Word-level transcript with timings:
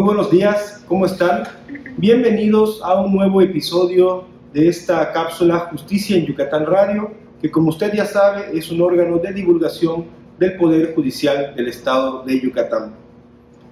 Muy 0.00 0.14
buenos 0.14 0.30
días, 0.30 0.82
¿cómo 0.88 1.04
están? 1.04 1.42
Bienvenidos 1.98 2.80
a 2.82 2.98
un 3.02 3.14
nuevo 3.14 3.42
episodio 3.42 4.24
de 4.54 4.66
esta 4.66 5.12
cápsula 5.12 5.68
Justicia 5.70 6.16
en 6.16 6.24
Yucatán 6.24 6.64
Radio, 6.64 7.10
que 7.42 7.50
como 7.50 7.68
usted 7.68 7.92
ya 7.92 8.06
sabe 8.06 8.46
es 8.56 8.70
un 8.70 8.80
órgano 8.80 9.18
de 9.18 9.30
divulgación 9.34 10.06
del 10.38 10.56
Poder 10.56 10.94
Judicial 10.94 11.54
del 11.54 11.68
Estado 11.68 12.22
de 12.22 12.40
Yucatán. 12.40 12.94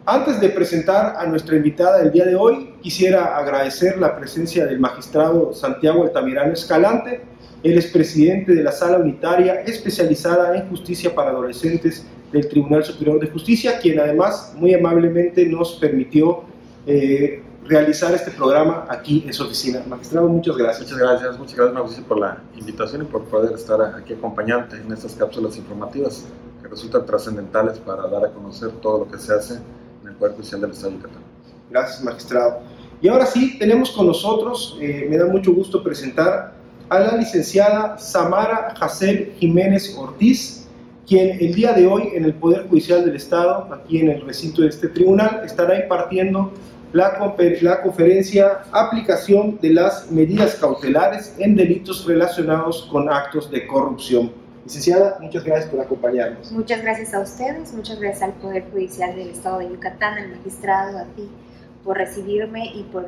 Antes 0.05 0.39
de 0.39 0.51
presentar 0.51 1.17
a 1.17 1.25
nuestra 1.25 1.57
invitada 1.57 1.97
del 1.97 2.13
día 2.13 2.27
de 2.27 2.37
hoy, 2.37 2.75
quisiera 2.83 3.35
agradecer 3.39 3.97
la 3.97 4.15
presencia 4.15 4.67
del 4.67 4.79
magistrado 4.79 5.55
Santiago 5.55 6.03
Altamirano 6.03 6.53
Escalante, 6.53 7.23
el 7.63 7.77
expresidente 7.77 8.55
de 8.55 8.63
la 8.63 8.73
Sala 8.73 8.99
Unitaria 8.99 9.63
especializada 9.63 10.57
en 10.57 10.69
justicia 10.69 11.15
para 11.15 11.31
adolescentes 11.31 12.07
del 12.33 12.49
Tribunal 12.49 12.85
Superior 12.85 13.21
de 13.21 13.29
Justicia, 13.29 13.79
quien 13.81 13.99
además 13.99 14.53
muy 14.57 14.75
amablemente 14.75 15.47
nos 15.47 15.73
permitió 15.77 16.43
eh, 16.87 17.43
realizar 17.65 18.15
este 18.15 18.31
programa 18.31 18.87
aquí 18.89 19.25
en 19.27 19.33
su 19.33 19.45
oficina. 19.45 19.83
Magistrado, 19.89 20.29
muchas 20.29 20.57
gracias. 20.57 20.91
Muchas 20.91 20.99
gracias, 20.99 21.39
muchas 21.39 21.57
gracias 21.57 21.75
Mauricio 21.75 22.05
por 22.05 22.19
la 22.19 22.43
invitación 22.57 23.03
y 23.03 23.05
por 23.07 23.25
poder 23.25 23.53
estar 23.53 23.81
aquí 23.83 24.15
acompañante 24.15 24.77
en 24.77 24.93
estas 24.93 25.15
cápsulas 25.15 25.57
informativas 25.57 26.27
que 26.63 26.69
resultan 26.69 27.05
trascendentales 27.07 27.79
para 27.79 28.07
dar 28.09 28.25
a 28.25 28.29
conocer 28.29 28.71
todo 28.81 29.01
lo 29.01 29.11
que 29.11 29.19
se 29.19 29.33
hace 29.33 29.55
en 30.03 30.09
el 30.09 30.15
Poder 30.15 30.35
Judicial 30.35 30.61
del 30.61 30.71
Estado 30.71 30.91
de 30.93 30.97
Yucatán. 30.97 31.23
Gracias, 31.71 32.03
magistrado. 32.03 32.61
Y 33.01 33.09
ahora 33.09 33.27
sí, 33.27 33.59
tenemos 33.59 33.91
con 33.91 34.07
nosotros, 34.07 34.77
eh, 34.81 35.07
me 35.09 35.17
da 35.17 35.27
mucho 35.27 35.53
gusto 35.53 35.83
presentar 35.83 36.58
a 36.89 37.01
la 37.01 37.17
licenciada 37.17 37.99
Samara 37.99 38.75
Jacel 38.79 39.33
Jiménez 39.39 39.95
Ortiz, 39.97 40.67
quien 41.07 41.39
el 41.41 41.55
día 41.55 41.73
de 41.73 41.87
hoy 41.87 42.11
en 42.15 42.25
el 42.25 42.35
Poder 42.35 42.69
Judicial 42.69 43.05
del 43.05 43.17
Estado, 43.17 43.69
aquí 43.73 44.01
en 44.01 44.11
el 44.11 44.23
recinto 44.23 44.63
de 44.63 44.69
este 44.69 44.89
tribunal, 44.89 45.43
estará 45.45 45.79
impartiendo 45.83 46.53
la, 46.93 47.19
conferencia 47.83 48.61
Aplicación 48.73 49.59
de 49.61 49.75
las 49.75 50.11
medidas 50.11 50.55
cautelares 50.55 51.35
en 51.39 51.57
delitos 51.57 52.07
relacionados 52.07 52.89
con 52.91 53.11
actos 53.11 53.51
de 53.51 53.67
corrupción. 53.67 54.33
Licenciada, 54.65 55.19
muchas 55.21 55.45
gracias 55.45 55.71
por 55.71 55.81
acompañarnos. 55.81 56.53
Muchas 56.53 56.83
gracias 56.83 57.15
a 57.15 57.21
ustedes, 57.21 57.73
muchas 57.73 58.01
gracias 58.01 58.23
al 58.23 58.33
Poder 58.35 58.65
Judicial 58.71 59.15
del 59.15 59.31
Estado 59.31 59.59
de 59.59 59.69
Yucatán, 59.71 60.19
al 60.19 60.29
magistrado, 60.31 60.99
a 60.99 61.05
ti 61.05 61.29
por 61.89 61.97
recibirme 61.97 62.67
y 62.75 62.83
por 62.93 63.07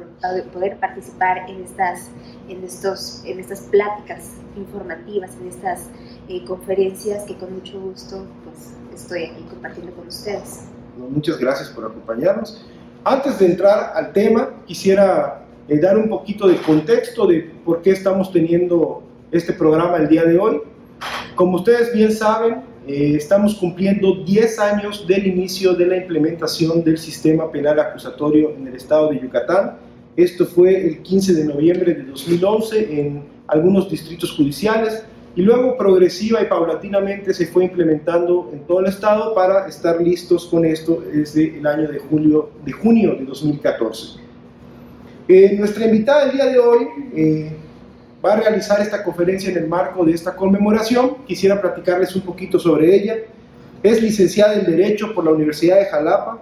poder 0.55 0.79
participar 0.79 1.51
en 1.51 1.65
estas, 1.65 2.09
en 2.49 2.65
estos, 2.65 3.23
en 3.27 3.39
estas 3.39 3.61
pláticas 3.71 4.39
informativas, 4.57 5.33
en 5.39 5.49
estas 5.49 5.91
eh, 6.31 6.43
conferencias 6.47 7.25
que 7.25 7.37
con 7.37 7.53
mucho 7.53 7.79
gusto 7.79 8.25
pues, 8.43 8.73
estoy 8.95 9.25
aquí 9.25 9.43
compartiendo 9.51 9.93
con 9.93 10.09
ustedes. 10.09 10.65
Muchas 10.97 11.37
gracias 11.37 11.69
por 11.69 11.85
acompañarnos. 11.85 12.65
Antes 13.05 13.39
de 13.39 13.49
entrar 13.49 13.93
al 13.95 14.15
tema, 14.15 14.49
quisiera 14.65 15.45
eh, 15.69 15.79
dar 15.79 15.99
un 15.99 16.09
poquito 16.09 16.49
de 16.49 16.57
contexto 16.57 17.27
de 17.27 17.53
por 17.63 17.83
qué 17.83 17.91
estamos 17.91 18.33
teniendo 18.33 19.03
este 19.31 19.53
programa 19.53 19.99
el 19.99 20.09
día 20.09 20.25
de 20.25 20.39
hoy. 20.39 20.63
Como 21.35 21.59
ustedes 21.59 21.93
bien 21.93 22.13
saben, 22.13 22.63
eh, 22.93 23.15
estamos 23.15 23.55
cumpliendo 23.55 24.25
10 24.25 24.59
años 24.59 25.07
del 25.07 25.25
inicio 25.25 25.75
de 25.75 25.87
la 25.87 25.97
implementación 25.97 26.83
del 26.83 26.99
sistema 26.99 27.49
penal 27.53 27.79
acusatorio 27.79 28.53
en 28.57 28.67
el 28.67 28.75
estado 28.75 29.11
de 29.11 29.21
Yucatán. 29.21 29.77
Esto 30.17 30.45
fue 30.45 30.89
el 30.89 30.99
15 30.99 31.35
de 31.35 31.45
noviembre 31.45 31.95
de 31.95 32.03
2011 32.03 33.01
en 33.01 33.23
algunos 33.47 33.89
distritos 33.89 34.33
judiciales 34.33 35.05
y 35.37 35.43
luego 35.43 35.77
progresiva 35.77 36.43
y 36.43 36.47
paulatinamente 36.47 37.33
se 37.33 37.47
fue 37.47 37.67
implementando 37.67 38.51
en 38.53 38.59
todo 38.67 38.81
el 38.81 38.87
estado 38.87 39.37
para 39.37 39.69
estar 39.69 40.03
listos 40.03 40.47
con 40.47 40.65
esto 40.65 41.01
desde 41.13 41.59
el 41.59 41.67
año 41.69 41.87
de, 41.87 42.01
julio, 42.01 42.51
de 42.65 42.73
junio 42.73 43.15
de 43.15 43.25
2014. 43.25 44.19
Eh, 45.29 45.55
nuestra 45.57 45.85
invitada 45.85 46.25
el 46.25 46.33
día 46.33 46.47
de 46.47 46.59
hoy 46.59 46.87
eh, 47.15 47.53
va 48.25 48.35
a 48.35 48.37
realizar 48.37 48.81
esta 48.81 49.03
conferencia 49.03 49.51
en 49.51 49.59
el 49.59 49.69
marco 49.69 50.05
de 50.05 50.13
esta 50.13 50.37
conmemoración. 50.37 51.17
Quisiera 51.27 51.61
platicarles 51.61 52.15
un 52.15 52.23
poquito 52.23 52.59
sobre 52.59 52.95
ella. 52.95 53.17
Es 53.83 54.03
licenciada 54.03 54.55
en 54.55 54.67
Derecho 54.67 55.15
por 55.15 55.25
la 55.25 55.31
Universidad 55.31 55.79
de 55.79 55.87
Jalapa, 55.87 56.39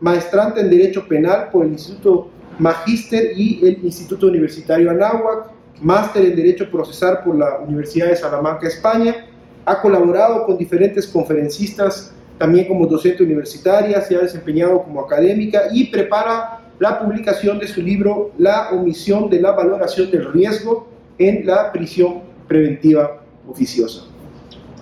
maestrante 0.00 0.60
en 0.60 0.70
Derecho 0.70 1.06
Penal 1.06 1.50
por 1.50 1.66
el 1.66 1.72
Instituto 1.72 2.30
Magíster 2.58 3.32
y 3.36 3.60
el 3.66 3.84
Instituto 3.84 4.28
Universitario 4.28 4.90
Anáhuac, 4.90 5.50
máster 5.82 6.24
en 6.24 6.36
Derecho 6.36 6.70
Procesar 6.70 7.22
por 7.22 7.36
la 7.36 7.58
Universidad 7.58 8.08
de 8.08 8.16
Salamanca, 8.16 8.66
España. 8.66 9.26
Ha 9.66 9.80
colaborado 9.82 10.46
con 10.46 10.56
diferentes 10.56 11.06
conferencistas, 11.06 12.14
también 12.38 12.66
como 12.66 12.86
docente 12.86 13.22
universitaria, 13.22 14.00
se 14.00 14.16
ha 14.16 14.20
desempeñado 14.20 14.82
como 14.82 15.02
académica 15.02 15.64
y 15.70 15.84
prepara 15.90 16.60
la 16.78 16.98
publicación 16.98 17.58
de 17.58 17.68
su 17.68 17.82
libro 17.82 18.30
La 18.38 18.70
omisión 18.70 19.28
de 19.28 19.38
la 19.38 19.52
valoración 19.52 20.10
del 20.10 20.32
riesgo 20.32 20.88
en 21.20 21.46
la 21.46 21.70
prisión 21.70 22.22
preventiva 22.48 23.20
oficiosa. 23.46 24.04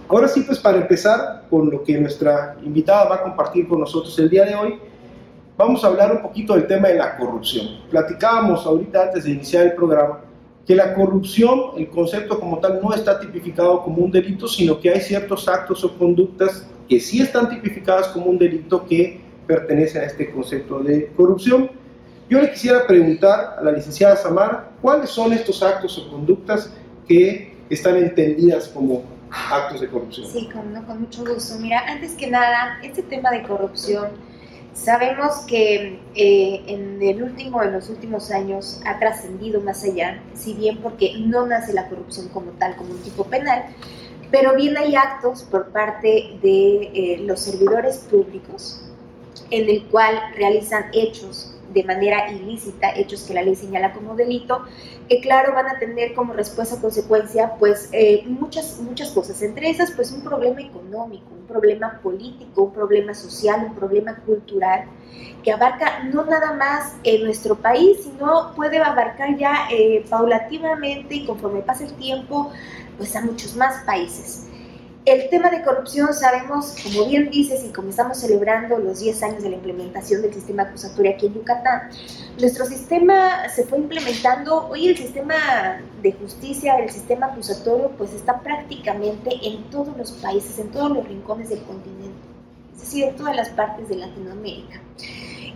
Ahora 0.09 0.29
sí, 0.29 0.43
pues 0.43 0.59
para 0.61 0.79
empezar 0.79 1.47
con 1.51 1.69
lo 1.69 1.83
que 1.83 1.99
nuestra 1.99 2.57
invitada 2.65 3.09
va 3.09 3.17
a 3.17 3.23
compartir 3.25 3.67
con 3.67 3.81
nosotros 3.81 4.17
el 4.21 4.31
día 4.31 4.45
de 4.45 4.55
hoy, 4.55 4.79
vamos 5.57 5.83
a 5.83 5.89
hablar 5.89 6.13
un 6.13 6.23
poquito 6.23 6.55
del 6.55 6.69
tema 6.69 6.89
de 6.89 6.95
la 6.95 7.17
corrupción. 7.17 7.67
Platicábamos 7.91 8.65
ahorita 8.65 9.03
antes 9.03 9.25
de 9.25 9.33
iniciar 9.33 9.67
el 9.67 9.73
programa 9.73 10.21
que 10.65 10.77
la 10.77 10.95
corrupción, 10.95 11.73
el 11.77 11.89
concepto 11.89 12.39
como 12.39 12.59
tal, 12.59 12.81
no 12.81 12.95
está 12.95 13.19
tipificado 13.19 13.83
como 13.83 14.05
un 14.05 14.13
delito, 14.13 14.47
sino 14.47 14.79
que 14.79 14.91
hay 14.91 15.01
ciertos 15.01 15.49
actos 15.49 15.83
o 15.83 15.99
conductas 15.99 16.69
que 16.89 17.01
sí 17.01 17.21
están 17.21 17.49
tipificadas 17.49 18.09
como 18.09 18.27
un 18.27 18.39
delito 18.39 18.87
que 18.87 19.21
pertenecen 19.47 20.03
a 20.03 20.05
este 20.05 20.31
concepto 20.31 20.79
de 20.81 21.11
corrupción. 21.17 21.71
Yo 22.31 22.41
le 22.41 22.51
quisiera 22.53 22.87
preguntar 22.87 23.57
a 23.59 23.63
la 23.63 23.73
licenciada 23.73 24.15
Samara, 24.15 24.68
¿cuáles 24.83 25.11
son 25.11 25.33
estos 25.33 25.63
actos 25.63 25.99
o 25.99 26.11
conductas 26.11 26.71
que 27.07 27.57
están 27.71 27.97
entendidas 27.97 28.69
como 28.69 29.03
actos 29.31 29.81
de 29.81 29.89
corrupción? 29.89 30.27
Sí, 30.31 30.49
con, 30.53 31.01
mucho 31.01 31.25
gusto. 31.25 31.59
Mira, 31.59 31.81
antes 31.87 32.15
que 32.15 32.29
nada, 32.29 32.79
este 32.83 33.03
tema 33.03 33.31
de 33.31 33.43
corrupción, 33.43 34.09
sabemos 34.73 35.39
que 35.47 35.99
eh, 36.15 36.63
en, 36.67 37.03
el 37.03 37.23
último, 37.23 37.63
en 37.63 37.73
los 37.73 37.89
últimos 37.89 38.31
años 38.31 38.81
ha 38.85 38.99
trascendido 38.99 39.61
más 39.61 39.85
allá, 39.85 40.23
si 40.35 40.55
bien 40.55 40.79
porque 40.79 41.15
no 41.19 41.47
nace 41.47 41.73
la 41.73 41.89
corrupción 41.89 42.29
como 42.29 42.53
tal, 42.53 42.77
como 42.77 42.91
un 42.91 43.03
tipo 43.03 43.25
penal, 43.25 43.65
pero 44.31 44.55
bien 44.55 44.77
hay 44.77 44.95
actos 44.95 45.43
por 45.43 45.69
parte 45.69 46.39
de 46.43 46.91
eh, 46.95 47.19
los 47.21 47.41
servidores 47.41 47.99
públicos 48.11 48.83
en 49.51 49.69
el 49.69 49.85
cual 49.85 50.21
realizan 50.37 50.87
hechos 50.93 51.58
de 51.73 51.85
manera 51.85 52.31
ilícita, 52.31 52.95
hechos 52.97 53.25
que 53.25 53.35
la 53.35 53.43
ley 53.43 53.55
señala 53.55 53.93
como 53.93 54.15
delito, 54.15 54.65
que 55.09 55.21
claro 55.21 55.53
van 55.55 55.69
a 55.69 55.79
tener 55.79 56.15
como 56.15 56.33
respuesta 56.33 56.81
consecuencia 56.81 57.55
pues 57.59 57.89
eh, 57.93 58.25
muchas, 58.27 58.79
muchas 58.81 59.11
cosas, 59.11 59.41
entre 59.43 59.71
esas 59.71 59.91
pues 59.93 60.13
un 60.13 60.23
problema 60.23 60.61
económico, 60.61 61.27
un 61.33 61.47
problema 61.47 62.01
político, 62.03 62.65
un 62.65 62.73
problema 62.73 63.15
social, 63.15 63.65
un 63.65 63.75
problema 63.75 64.17
cultural, 64.27 64.85
que 65.43 65.53
abarca 65.53 66.05
no 66.05 66.25
nada 66.25 66.55
más 66.55 66.95
nuestro 67.23 67.57
país, 67.57 67.99
sino 68.03 68.53
puede 68.55 68.79
abarcar 68.79 69.37
ya 69.37 69.69
eh, 69.71 70.05
paulativamente 70.09 71.15
y 71.15 71.27
conforme 71.27 71.61
pasa 71.61 71.85
el 71.85 71.95
tiempo 71.95 72.51
pues 72.97 73.15
a 73.17 73.23
muchos 73.23 73.57
más 73.57 73.85
países. 73.85 74.48
El 75.09 75.31
tema 75.31 75.49
de 75.49 75.63
corrupción 75.63 76.13
sabemos, 76.13 76.75
como 76.83 77.07
bien 77.07 77.31
dices, 77.31 77.65
y 77.65 77.73
como 77.73 77.89
estamos 77.89 78.19
celebrando 78.19 78.77
los 78.77 79.01
10 79.01 79.23
años 79.23 79.43
de 79.43 79.49
la 79.49 79.57
implementación 79.57 80.21
del 80.21 80.35
sistema 80.35 80.65
acusatorio 80.65 81.13
aquí 81.13 81.29
en 81.29 81.33
Yucatán, 81.33 81.89
nuestro 82.39 82.67
sistema 82.67 83.49
se 83.49 83.65
fue 83.65 83.79
implementando, 83.79 84.69
hoy 84.69 84.89
el 84.89 84.99
sistema 84.99 85.81
de 86.03 86.13
justicia, 86.13 86.77
el 86.77 86.91
sistema 86.91 87.29
acusatorio, 87.29 87.91
pues 87.97 88.13
está 88.13 88.43
prácticamente 88.43 89.31
en 89.43 89.63
todos 89.71 89.97
los 89.97 90.13
países, 90.13 90.59
en 90.59 90.71
todos 90.73 90.91
los 90.91 91.09
rincones 91.09 91.49
del 91.49 91.63
continente, 91.63 92.21
es 92.75 92.81
decir, 92.83 93.05
en 93.05 93.17
todas 93.17 93.35
las 93.35 93.49
partes 93.49 93.89
de 93.89 93.97
Latinoamérica. 93.97 94.79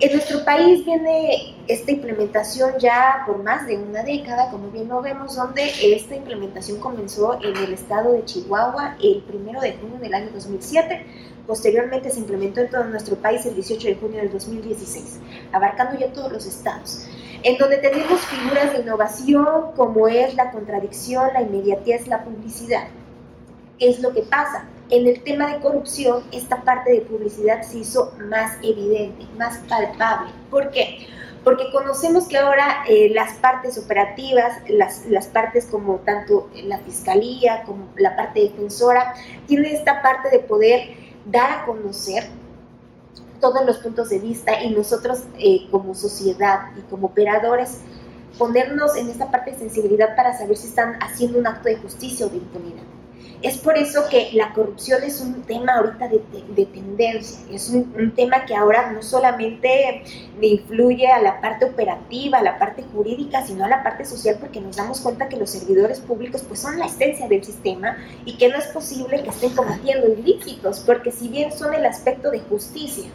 En 0.02 0.10
nuestro 0.10 0.44
país 0.44 0.84
viene 0.84 1.54
esta 1.69 1.93
implementación 1.93 2.72
ya 2.81 3.22
por 3.25 3.40
más 3.40 3.69
de 3.69 3.78
una 3.78 4.02
década, 4.02 4.50
como 4.50 4.69
bien 4.69 4.88
lo 4.88 5.00
vemos, 5.00 5.37
donde 5.37 5.70
esta 5.81 6.16
implementación 6.16 6.81
comenzó 6.81 7.38
en 7.40 7.56
el 7.56 7.72
estado 7.72 8.10
de 8.10 8.25
Chihuahua 8.25 8.96
el 9.00 9.22
1 9.32 9.60
de 9.60 9.75
junio 9.75 10.00
del 10.00 10.12
año 10.12 10.31
2007. 10.34 11.06
Posteriormente 11.46 12.10
se 12.10 12.19
implementó 12.19 12.62
en 12.62 12.70
todo 12.70 12.82
nuestro 12.82 13.14
país 13.14 13.46
el 13.46 13.54
18 13.54 13.87
de 13.87 13.94
junio 13.94 14.19
del 14.19 14.32
2016, 14.32 15.20
abarcando 15.52 15.96
ya 15.96 16.12
todos 16.12 16.32
los 16.32 16.46
estados, 16.46 17.06
en 17.44 17.56
donde 17.58 17.76
tenemos 17.76 18.22
figuras 18.22 18.72
de 18.72 18.81
innovación 18.81 19.70
como 19.76 20.08
es 20.08 20.34
la 20.34 20.50
contradicción, 20.50 21.32
la 21.32 21.43
inmediatez, 21.43 22.08
la 22.08 22.25
publicidad. 22.25 22.88
¿Qué 23.78 23.90
es 23.90 24.00
lo 24.00 24.12
que 24.12 24.22
pasa? 24.22 24.64
En 24.92 25.06
el 25.06 25.22
tema 25.22 25.54
de 25.54 25.60
corrupción, 25.60 26.22
esta 26.32 26.62
parte 26.64 26.92
de 26.92 27.00
publicidad 27.00 27.62
se 27.62 27.78
hizo 27.78 28.12
más 28.28 28.58
evidente, 28.62 29.26
más 29.38 29.56
palpable. 29.66 30.30
¿Por 30.50 30.70
qué? 30.70 31.06
Porque 31.42 31.72
conocemos 31.72 32.28
que 32.28 32.36
ahora 32.36 32.84
eh, 32.86 33.08
las 33.08 33.32
partes 33.38 33.78
operativas, 33.78 34.52
las, 34.68 35.06
las, 35.06 35.28
partes 35.28 35.64
como 35.64 35.96
tanto 36.00 36.50
la 36.64 36.78
fiscalía 36.80 37.62
como 37.64 37.88
la 37.96 38.14
parte 38.16 38.40
defensora, 38.40 39.14
tienen 39.46 39.74
esta 39.74 40.02
parte 40.02 40.28
de 40.28 40.40
poder 40.40 40.90
dar 41.24 41.60
a 41.60 41.64
conocer 41.64 42.24
todos 43.40 43.64
los 43.64 43.78
puntos 43.78 44.10
de 44.10 44.18
vista 44.18 44.62
y 44.62 44.70
nosotros 44.74 45.24
eh, 45.38 45.68
como 45.70 45.94
sociedad 45.94 46.70
y 46.76 46.82
como 46.82 47.06
operadores 47.06 47.78
ponernos 48.38 48.94
en 48.96 49.08
esta 49.08 49.30
parte 49.30 49.52
de 49.52 49.58
sensibilidad 49.58 50.14
para 50.14 50.36
saber 50.36 50.58
si 50.58 50.68
están 50.68 51.02
haciendo 51.02 51.38
un 51.38 51.46
acto 51.46 51.70
de 51.70 51.76
justicia 51.76 52.26
o 52.26 52.28
de 52.28 52.36
impunidad. 52.36 53.01
Es 53.42 53.58
por 53.58 53.76
eso 53.76 54.08
que 54.08 54.30
la 54.34 54.52
corrupción 54.52 55.02
es 55.02 55.20
un 55.20 55.42
tema 55.42 55.74
ahorita 55.74 56.08
de, 56.08 56.22
de, 56.54 56.66
tendencia, 56.66 57.40
es 57.50 57.70
un, 57.70 58.12
tema 58.14 58.44
que 58.44 58.54
ahora 58.54 58.92
no 58.92 59.02
solamente 59.02 60.04
influye 60.40 61.08
a 61.08 61.20
la 61.20 61.40
parte 61.40 61.64
operativa, 61.64 62.38
a 62.38 62.42
la 62.42 62.58
parte 62.58 62.84
jurídica, 62.92 63.44
sino 63.44 63.64
a 63.64 63.68
la 63.68 63.82
parte 63.82 64.04
social, 64.04 64.36
porque 64.38 64.60
nos 64.60 64.76
damos 64.76 65.00
cuenta 65.00 65.28
que 65.28 65.36
los 65.36 65.50
servidores 65.50 65.98
públicos 65.98 66.44
pues 66.46 66.60
son 66.60 66.78
la 66.78 66.86
esencia 66.86 67.26
del 67.26 67.42
sistema 67.42 67.96
y 68.24 68.36
que 68.36 68.48
no 68.48 68.56
es 68.58 68.66
posible 68.68 69.22
que 69.24 69.30
estén 69.30 69.50
cometiendo 69.56 70.06
ilícitos, 70.12 70.80
porque 70.80 71.10
si 71.10 71.28
bien 71.28 71.50
son 71.50 71.74
el 71.74 71.84
aspecto 71.84 72.30
de 72.30 72.40
justicia, 72.40 73.10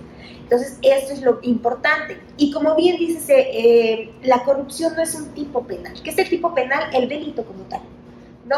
entonces, 0.50 0.80
esto 0.82 1.12
es 1.12 1.22
lo 1.24 1.40
importante. 1.42 2.18
Y 2.38 2.54
como 2.54 2.74
bien 2.76 2.96
dices, 2.96 3.26
eh, 3.30 4.10
la 4.24 4.44
corrupción 4.44 4.96
no 4.96 5.04
es 5.04 5.14
un 5.14 5.34
tipo 5.34 5.68
penal. 5.68 5.94
¿Qué 6.02 6.12
es 6.12 6.18
el 6.18 6.30
tipo 6.30 6.56
penal? 6.56 6.90
El 6.94 7.10
delito 7.10 7.44
como 7.44 7.64
tal, 7.66 7.82
¿no? 8.46 8.56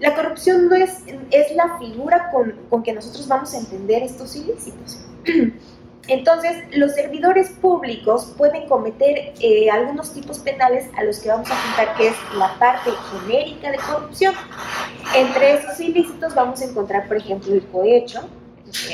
La 0.00 0.14
corrupción 0.14 0.68
no 0.68 0.74
es, 0.74 1.02
es 1.30 1.54
la 1.54 1.78
figura 1.78 2.30
con, 2.30 2.52
con 2.68 2.82
que 2.82 2.92
nosotros 2.92 3.28
vamos 3.28 3.54
a 3.54 3.58
entender 3.58 4.02
estos 4.02 4.34
ilícitos. 4.36 5.00
Entonces, 6.06 6.64
los 6.72 6.92
servidores 6.92 7.48
públicos 7.48 8.34
pueden 8.36 8.68
cometer 8.68 9.32
eh, 9.40 9.70
algunos 9.70 10.12
tipos 10.12 10.38
penales 10.38 10.86
a 10.98 11.04
los 11.04 11.18
que 11.20 11.30
vamos 11.30 11.50
a 11.50 11.58
apuntar, 11.58 11.96
que 11.96 12.08
es 12.08 12.14
la 12.36 12.58
parte 12.58 12.90
genérica 13.10 13.70
de 13.70 13.78
corrupción. 13.78 14.34
Entre 15.16 15.54
esos 15.54 15.80
ilícitos 15.80 16.34
vamos 16.34 16.60
a 16.60 16.66
encontrar, 16.66 17.08
por 17.08 17.16
ejemplo, 17.16 17.54
el 17.54 17.64
cohecho, 17.68 18.20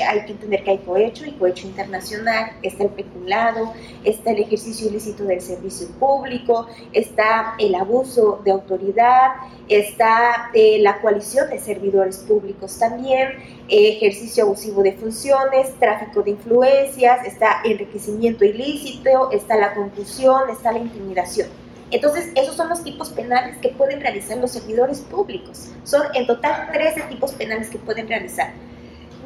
hay 0.07 0.25
que 0.25 0.33
entender 0.33 0.63
que 0.63 0.71
hay 0.71 0.77
cohecho 0.79 1.25
y 1.25 1.31
cohecho 1.31 1.67
internacional, 1.67 2.51
está 2.61 2.83
el 2.83 2.89
peculado, 2.89 3.73
está 4.03 4.31
el 4.31 4.39
ejercicio 4.39 4.87
ilícito 4.87 5.23
del 5.23 5.41
servicio 5.41 5.87
público, 5.99 6.67
está 6.93 7.55
el 7.57 7.75
abuso 7.75 8.41
de 8.43 8.51
autoridad, 8.51 9.31
está 9.67 10.49
eh, 10.53 10.79
la 10.79 11.01
coalición 11.01 11.49
de 11.49 11.59
servidores 11.59 12.17
públicos 12.17 12.77
también, 12.77 13.29
ejercicio 13.67 14.43
abusivo 14.43 14.83
de 14.83 14.93
funciones, 14.93 15.73
tráfico 15.79 16.21
de 16.21 16.31
influencias, 16.31 17.25
está 17.25 17.61
enriquecimiento 17.63 18.45
ilícito, 18.45 19.31
está 19.31 19.55
la 19.55 19.73
confusión, 19.73 20.49
está 20.49 20.71
la 20.71 20.79
intimidación. 20.79 21.47
Entonces, 21.91 22.31
esos 22.35 22.55
son 22.55 22.69
los 22.69 22.83
tipos 22.83 23.09
penales 23.09 23.57
que 23.57 23.69
pueden 23.69 23.99
realizar 23.99 24.37
los 24.37 24.51
servidores 24.51 25.01
públicos. 25.01 25.69
Son 25.83 26.01
en 26.13 26.25
total 26.25 26.69
13 26.71 27.01
tipos 27.09 27.33
penales 27.33 27.69
que 27.69 27.79
pueden 27.79 28.07
realizar. 28.07 28.53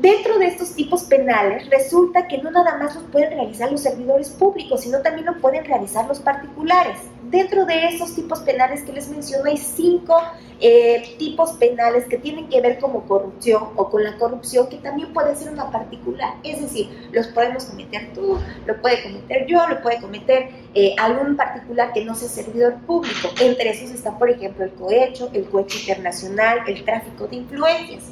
Dentro 0.01 0.37
de 0.39 0.47
estos 0.47 0.73
tipos 0.75 1.03
penales 1.03 1.69
resulta 1.69 2.27
que 2.27 2.37
no 2.39 2.51
nada 2.51 2.77
más 2.77 2.95
los 2.95 3.05
pueden 3.05 3.31
realizar 3.31 3.71
los 3.71 3.81
servidores 3.81 4.29
públicos, 4.29 4.81
sino 4.81 5.01
también 5.01 5.25
lo 5.25 5.39
pueden 5.39 5.63
realizar 5.63 6.05
los 6.05 6.19
particulares. 6.19 6.99
Dentro 7.23 7.65
de 7.65 7.87
esos 7.87 8.13
tipos 8.13 8.39
penales 8.41 8.83
que 8.83 8.91
les 8.91 9.07
menciono 9.07 9.45
hay 9.45 9.57
cinco 9.57 10.21
eh, 10.59 11.15
tipos 11.17 11.53
penales 11.53 12.05
que 12.05 12.17
tienen 12.17 12.49
que 12.49 12.59
ver 12.59 12.77
como 12.79 13.07
corrupción 13.07 13.69
o 13.75 13.89
con 13.89 14.03
la 14.03 14.17
corrupción 14.17 14.67
que 14.67 14.77
también 14.77 15.13
puede 15.13 15.33
ser 15.35 15.51
una 15.51 15.71
particular. 15.71 16.35
Es 16.43 16.61
decir, 16.61 17.09
los 17.13 17.27
podemos 17.27 17.63
cometer 17.63 18.11
tú, 18.13 18.37
lo 18.65 18.81
puede 18.81 19.01
cometer 19.01 19.45
yo, 19.47 19.65
lo 19.65 19.81
puede 19.81 20.01
cometer 20.01 20.49
eh, 20.73 20.93
algún 20.99 21.37
particular 21.37 21.93
que 21.93 22.03
no 22.03 22.15
sea 22.15 22.27
servidor 22.27 22.75
público. 22.85 23.29
Entre 23.39 23.69
esos 23.69 23.91
está, 23.91 24.17
por 24.17 24.29
ejemplo, 24.29 24.65
el 24.65 24.71
cohecho, 24.71 25.29
el 25.31 25.45
cohecho 25.45 25.79
internacional, 25.79 26.59
el 26.67 26.83
tráfico 26.83 27.27
de 27.27 27.37
influencias. 27.37 28.03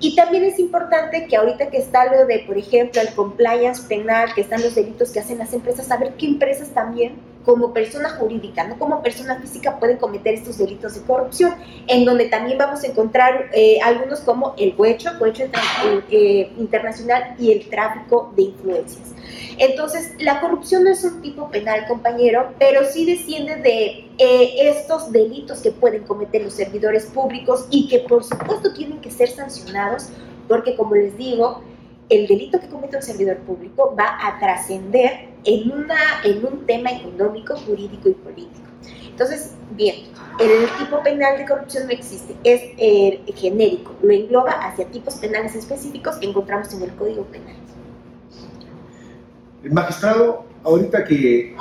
Y 0.00 0.14
también 0.14 0.44
es 0.44 0.58
importante 0.58 1.26
que 1.26 1.36
ahorita 1.36 1.70
que 1.70 1.78
está 1.78 2.04
lo 2.12 2.26
de, 2.26 2.40
por 2.40 2.58
ejemplo, 2.58 3.00
el 3.00 3.14
compliance 3.14 3.82
penal, 3.88 4.34
que 4.34 4.42
están 4.42 4.62
los 4.62 4.74
delitos 4.74 5.10
que 5.10 5.20
hacen 5.20 5.38
las 5.38 5.52
empresas, 5.52 5.86
saber 5.86 6.14
qué 6.18 6.26
empresas 6.26 6.68
también, 6.68 7.14
como 7.46 7.72
persona 7.72 8.10
jurídica, 8.10 8.66
no 8.66 8.76
como 8.76 9.02
persona 9.02 9.40
física, 9.40 9.78
pueden 9.78 9.98
cometer 9.98 10.34
estos 10.34 10.58
delitos 10.58 10.96
de 10.96 11.02
corrupción, 11.02 11.54
en 11.86 12.04
donde 12.04 12.26
también 12.26 12.58
vamos 12.58 12.82
a 12.82 12.88
encontrar 12.88 13.50
eh, 13.54 13.78
algunos 13.82 14.20
como 14.20 14.54
el 14.58 14.74
cohecho, 14.74 15.10
cohecho 15.16 15.44
eh, 16.10 16.52
internacional 16.58 17.36
y 17.38 17.52
el 17.52 17.70
tráfico 17.70 18.32
de 18.34 18.42
influencias. 18.42 19.14
Entonces, 19.58 20.14
la 20.18 20.40
corrupción 20.40 20.82
no 20.82 20.90
es 20.90 21.04
un 21.04 21.22
tipo 21.22 21.48
penal, 21.48 21.86
compañero, 21.86 22.52
pero 22.58 22.84
sí 22.84 23.06
desciende 23.06 23.56
de 23.56 24.08
eh, 24.18 24.68
estos 24.68 25.12
delitos 25.12 25.60
que 25.60 25.70
pueden 25.70 26.02
cometer 26.02 26.42
los 26.42 26.54
servidores 26.54 27.06
públicos 27.06 27.66
y 27.70 27.86
que 27.88 28.00
por 28.00 28.24
supuesto 28.24 28.72
tienen 28.72 29.00
que 29.00 29.12
ser 29.12 29.28
sancionados, 29.30 30.08
porque 30.48 30.74
como 30.74 30.96
les 30.96 31.16
digo, 31.16 31.62
el 32.08 32.26
delito 32.26 32.60
que 32.60 32.68
comete 32.68 32.96
un 32.96 33.02
servidor 33.02 33.38
público 33.38 33.94
va 33.98 34.16
a 34.20 34.38
trascender 34.38 35.28
en, 35.44 35.72
en 36.24 36.44
un 36.44 36.66
tema 36.66 36.90
económico, 36.90 37.56
jurídico 37.56 38.08
y 38.08 38.12
político. 38.12 38.66
Entonces, 39.08 39.54
bien, 39.70 39.96
el 40.38 40.68
tipo 40.78 41.02
penal 41.02 41.38
de 41.38 41.46
corrupción 41.46 41.86
no 41.86 41.92
existe, 41.92 42.36
es 42.44 42.60
eh, 42.76 43.22
genérico, 43.34 43.94
lo 44.02 44.12
engloba 44.12 44.52
hacia 44.52 44.86
tipos 44.86 45.14
penales 45.14 45.54
específicos 45.54 46.16
que 46.16 46.26
encontramos 46.26 46.72
en 46.74 46.82
el 46.82 46.94
Código 46.94 47.24
Penal. 47.24 47.56
El 49.64 49.72
magistrado, 49.72 50.44
ahorita 50.62 51.04
que 51.04 51.56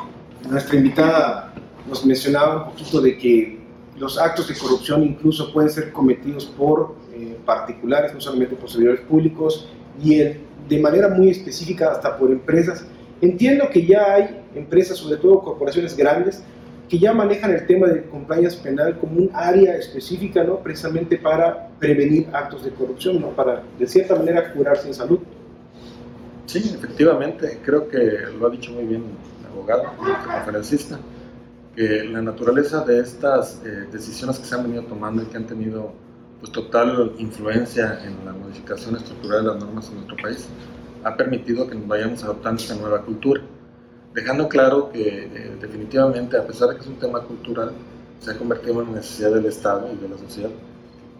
nuestra 0.49 0.75
invitada 0.75 1.53
nos 1.87 2.05
mencionaba 2.05 2.65
un 2.65 2.71
poquito 2.71 3.01
de 3.01 3.17
que 3.17 3.59
los 3.97 4.19
actos 4.19 4.49
de 4.49 4.55
corrupción 4.55 5.03
incluso 5.03 5.53
pueden 5.53 5.69
ser 5.69 5.91
cometidos 5.93 6.45
por 6.45 6.95
eh, 7.13 7.37
particulares, 7.45 8.13
no 8.13 8.19
solamente 8.19 8.55
por 8.55 8.69
servidores 8.69 9.01
públicos, 9.01 9.69
y 10.03 10.17
de 10.17 10.79
manera 10.79 11.09
muy 11.09 11.29
específica 11.29 11.91
hasta 11.91 12.17
por 12.17 12.31
empresas. 12.31 12.85
Entiendo 13.21 13.69
que 13.69 13.85
ya 13.85 14.13
hay 14.13 14.41
empresas, 14.55 14.97
sobre 14.97 15.17
todo 15.17 15.41
corporaciones 15.41 15.95
grandes, 15.95 16.43
que 16.89 16.99
ya 16.99 17.13
manejan 17.13 17.51
el 17.51 17.65
tema 17.65 17.87
de 17.87 18.03
compliance 18.03 18.57
penal 18.61 18.97
como 18.99 19.17
un 19.17 19.31
área 19.33 19.75
específica, 19.75 20.43
¿no? 20.43 20.59
precisamente 20.59 21.17
para 21.17 21.69
prevenir 21.79 22.27
actos 22.31 22.63
de 22.63 22.71
corrupción, 22.71 23.21
¿no? 23.21 23.29
para 23.29 23.63
de 23.79 23.87
cierta 23.87 24.15
manera 24.15 24.53
curarse 24.53 24.87
en 24.87 24.93
salud. 24.93 25.19
Sí, 26.45 26.59
efectivamente, 26.75 27.59
creo 27.63 27.87
que 27.87 27.97
lo 28.37 28.47
ha 28.47 28.49
dicho 28.51 28.71
muy 28.71 28.85
bien 28.85 29.03
el 29.39 29.51
abogado, 29.51 29.83
el 29.83 30.31
conferencista, 30.31 30.99
que 31.75 32.03
la 32.03 32.21
naturaleza 32.21 32.85
de 32.85 32.99
estas 32.99 33.61
eh, 33.65 33.87
decisiones 33.91 34.37
que 34.37 34.45
se 34.45 34.55
han 34.55 34.63
venido 34.63 34.83
tomando 34.83 35.23
y 35.23 35.25
que 35.25 35.37
han 35.37 35.47
tenido 35.47 35.91
pues, 36.39 36.51
total 36.51 37.13
influencia 37.17 37.99
en 38.03 38.25
la 38.25 38.33
modificación 38.33 38.95
estructural 38.95 39.43
de 39.43 39.51
las 39.51 39.59
normas 39.59 39.89
en 39.89 39.95
nuestro 39.95 40.17
país 40.17 40.47
ha 41.03 41.15
permitido 41.15 41.67
que 41.67 41.75
nos 41.75 41.87
vayamos 41.87 42.23
adoptando 42.23 42.61
esta 42.61 42.75
nueva 42.75 43.01
cultura, 43.03 43.41
dejando 44.13 44.49
claro 44.49 44.89
que 44.91 45.25
eh, 45.25 45.57
definitivamente, 45.61 46.35
a 46.35 46.45
pesar 46.47 46.69
de 46.69 46.75
que 46.75 46.81
es 46.81 46.87
un 46.87 46.97
tema 46.97 47.21
cultural, 47.21 47.71
se 48.19 48.31
ha 48.31 48.37
convertido 48.37 48.81
en 48.81 48.89
una 48.89 48.97
necesidad 48.97 49.31
del 49.31 49.45
Estado 49.45 49.87
y 49.93 50.01
de 50.01 50.09
la 50.09 50.17
sociedad 50.17 50.49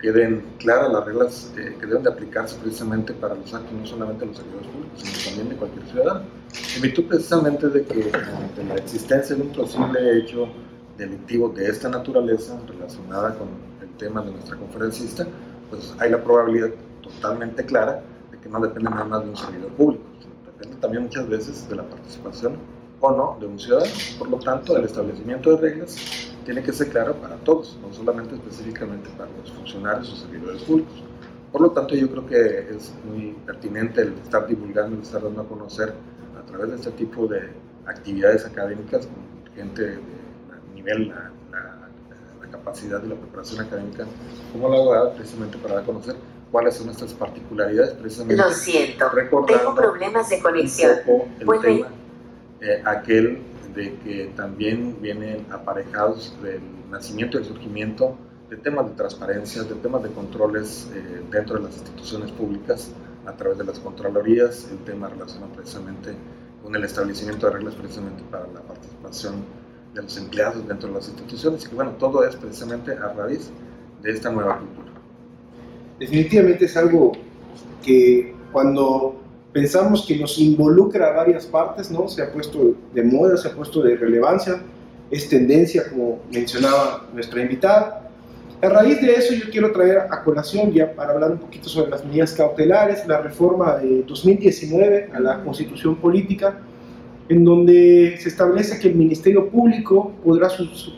queden 0.05 0.43
claras 0.59 0.91
las 0.91 1.05
reglas 1.05 1.53
eh, 1.57 1.75
que 1.79 1.85
deben 1.85 2.03
de 2.03 2.09
aplicarse 2.09 2.57
precisamente 2.61 3.13
para 3.13 3.33
los 3.35 3.51
actos, 3.53 3.71
no 3.73 3.85
solamente 3.85 4.21
de 4.21 4.27
los 4.27 4.37
servidores 4.37 4.67
públicos, 4.67 5.01
sino 5.01 5.25
también 5.25 5.49
de 5.49 5.55
cualquier 5.55 5.85
ciudadano. 5.87 6.21
En 6.75 6.81
virtud 6.81 7.05
precisamente 7.05 7.69
de 7.69 7.83
que 7.83 8.11
ante 8.13 8.63
la 8.65 8.75
existencia 8.75 9.35
de 9.35 9.41
un 9.41 9.49
posible 9.49 10.19
hecho 10.19 10.47
delictivo 10.97 11.49
de 11.49 11.69
esta 11.69 11.89
naturaleza 11.89 12.59
relacionada 12.67 13.35
con 13.35 13.47
tema 13.97 14.21
de 14.21 14.31
nuestra 14.31 14.57
conferencista, 14.57 15.27
pues 15.69 15.93
hay 15.99 16.11
la 16.11 16.23
probabilidad 16.23 16.69
totalmente 17.01 17.65
clara 17.65 18.01
de 18.31 18.37
que 18.39 18.49
no 18.49 18.59
depende 18.59 18.89
nada 18.89 19.05
más 19.05 19.23
de 19.23 19.29
un 19.29 19.37
servidor 19.37 19.71
público, 19.71 20.03
depende 20.45 20.77
también 20.77 21.03
muchas 21.03 21.27
veces 21.27 21.67
de 21.69 21.75
la 21.75 21.83
participación 21.83 22.57
o 22.99 23.11
no 23.11 23.37
de 23.39 23.47
un 23.47 23.59
ciudadano. 23.59 23.91
Por 24.17 24.29
lo 24.29 24.37
tanto, 24.39 24.77
el 24.77 24.85
establecimiento 24.85 25.55
de 25.55 25.57
reglas 25.57 26.33
tiene 26.45 26.61
que 26.63 26.71
ser 26.71 26.89
claro 26.89 27.15
para 27.15 27.35
todos, 27.37 27.77
no 27.81 27.93
solamente 27.93 28.35
específicamente 28.35 29.09
para 29.17 29.29
los 29.41 29.51
funcionarios 29.51 30.13
o 30.13 30.15
servidores 30.15 30.61
públicos. 30.63 31.03
Por 31.51 31.61
lo 31.61 31.71
tanto, 31.71 31.95
yo 31.95 32.09
creo 32.09 32.25
que 32.27 32.75
es 32.75 32.93
muy 33.05 33.35
pertinente 33.45 34.01
el 34.01 34.13
estar 34.13 34.45
divulgando, 34.47 34.95
el 34.95 35.01
estar 35.01 35.23
dando 35.23 35.41
a 35.41 35.47
conocer 35.47 35.93
a 36.37 36.45
través 36.45 36.69
de 36.69 36.75
este 36.75 36.91
tipo 36.91 37.27
de 37.27 37.49
actividades 37.85 38.45
académicas 38.45 39.07
con 39.07 39.55
gente 39.55 39.81
de 39.81 39.99
nivel, 40.73 41.13
la, 42.45 42.51
capacidad 42.51 43.03
y 43.03 43.07
la 43.07 43.15
preparación 43.15 43.61
académica, 43.61 44.05
como 44.51 44.69
la 44.69 44.77
abogada, 44.77 45.13
precisamente 45.13 45.57
para 45.57 45.75
dar 45.75 45.83
a 45.83 45.85
conocer 45.85 46.15
cuáles 46.51 46.75
son 46.75 46.87
nuestras 46.87 47.13
particularidades, 47.13 47.93
precisamente. 47.93 48.41
Lo 48.41 48.51
siento, 48.51 49.05
tengo 49.47 49.75
problemas 49.75 50.29
de 50.29 50.39
conexión. 50.39 50.99
Un 51.07 51.61
tema, 51.61 51.87
eh, 52.61 52.81
aquel 52.85 53.41
de 53.73 53.93
que 53.99 54.31
también 54.35 54.97
vienen 55.01 55.45
aparejados 55.51 56.33
del 56.41 56.61
nacimiento 56.89 57.37
y 57.37 57.41
el 57.41 57.47
surgimiento 57.47 58.15
de 58.49 58.57
temas 58.57 58.87
de 58.87 58.93
transparencia, 58.93 59.63
de 59.63 59.75
temas 59.75 60.03
de 60.03 60.11
controles 60.11 60.89
eh, 60.93 61.21
dentro 61.31 61.57
de 61.57 61.63
las 61.63 61.73
instituciones 61.73 62.31
públicas 62.31 62.91
a 63.25 63.33
través 63.33 63.57
de 63.57 63.63
las 63.65 63.79
contralorías, 63.79 64.69
el 64.71 64.77
tema 64.79 65.09
relacionado 65.09 65.51
precisamente 65.53 66.13
con 66.63 66.75
el 66.75 66.83
establecimiento 66.83 67.47
de 67.47 67.53
reglas 67.53 67.75
precisamente 67.75 68.23
para 68.29 68.47
la 68.47 68.61
participación 68.61 69.43
de 69.95 70.01
los 70.03 70.17
empleados 70.17 70.67
dentro 70.67 70.89
de 70.89 70.95
las 70.95 71.07
instituciones 71.07 71.67
que 71.67 71.73
bueno, 71.73 71.91
todo 71.91 72.27
es 72.27 72.35
precisamente 72.35 72.91
a 72.91 73.13
raíz 73.13 73.49
de 74.03 74.11
esta 74.11 74.29
nueva 74.29 74.59
cultura. 74.59 74.91
Definitivamente 75.97 76.65
es 76.65 76.75
algo 76.75 77.13
que 77.83 78.35
cuando 78.51 79.15
pensamos 79.53 80.05
que 80.05 80.17
nos 80.17 80.37
involucra 80.37 81.07
a 81.07 81.11
varias 81.13 81.45
partes, 81.45 81.89
¿no? 81.89 82.09
Se 82.09 82.21
ha 82.21 82.31
puesto 82.31 82.75
de 82.93 83.03
moda, 83.03 83.37
se 83.37 83.47
ha 83.47 83.55
puesto 83.55 83.81
de 83.81 83.95
relevancia, 83.95 84.61
es 85.09 85.29
tendencia, 85.29 85.89
como 85.89 86.19
mencionaba 86.31 87.07
nuestra 87.13 87.41
invitada. 87.41 88.09
A 88.61 88.67
raíz 88.69 89.01
de 89.01 89.13
eso 89.13 89.33
yo 89.33 89.49
quiero 89.49 89.71
traer 89.71 89.99
a 89.99 90.23
colación, 90.23 90.73
ya 90.73 90.93
para 90.93 91.13
hablar 91.13 91.31
un 91.31 91.37
poquito 91.37 91.69
sobre 91.69 91.91
las 91.91 92.03
medidas 92.03 92.33
cautelares, 92.33 93.07
la 93.07 93.21
reforma 93.21 93.77
de 93.77 94.03
2019 94.03 95.11
a 95.13 95.19
la 95.21 95.43
Constitución 95.43 95.95
Política, 95.95 96.59
en 97.27 97.43
donde 97.43 98.17
se 98.19 98.29
establece 98.29 98.79
que 98.79 98.89
el 98.89 98.95
Ministerio 98.95 99.49
Público 99.49 100.11
podrá, 100.23 100.49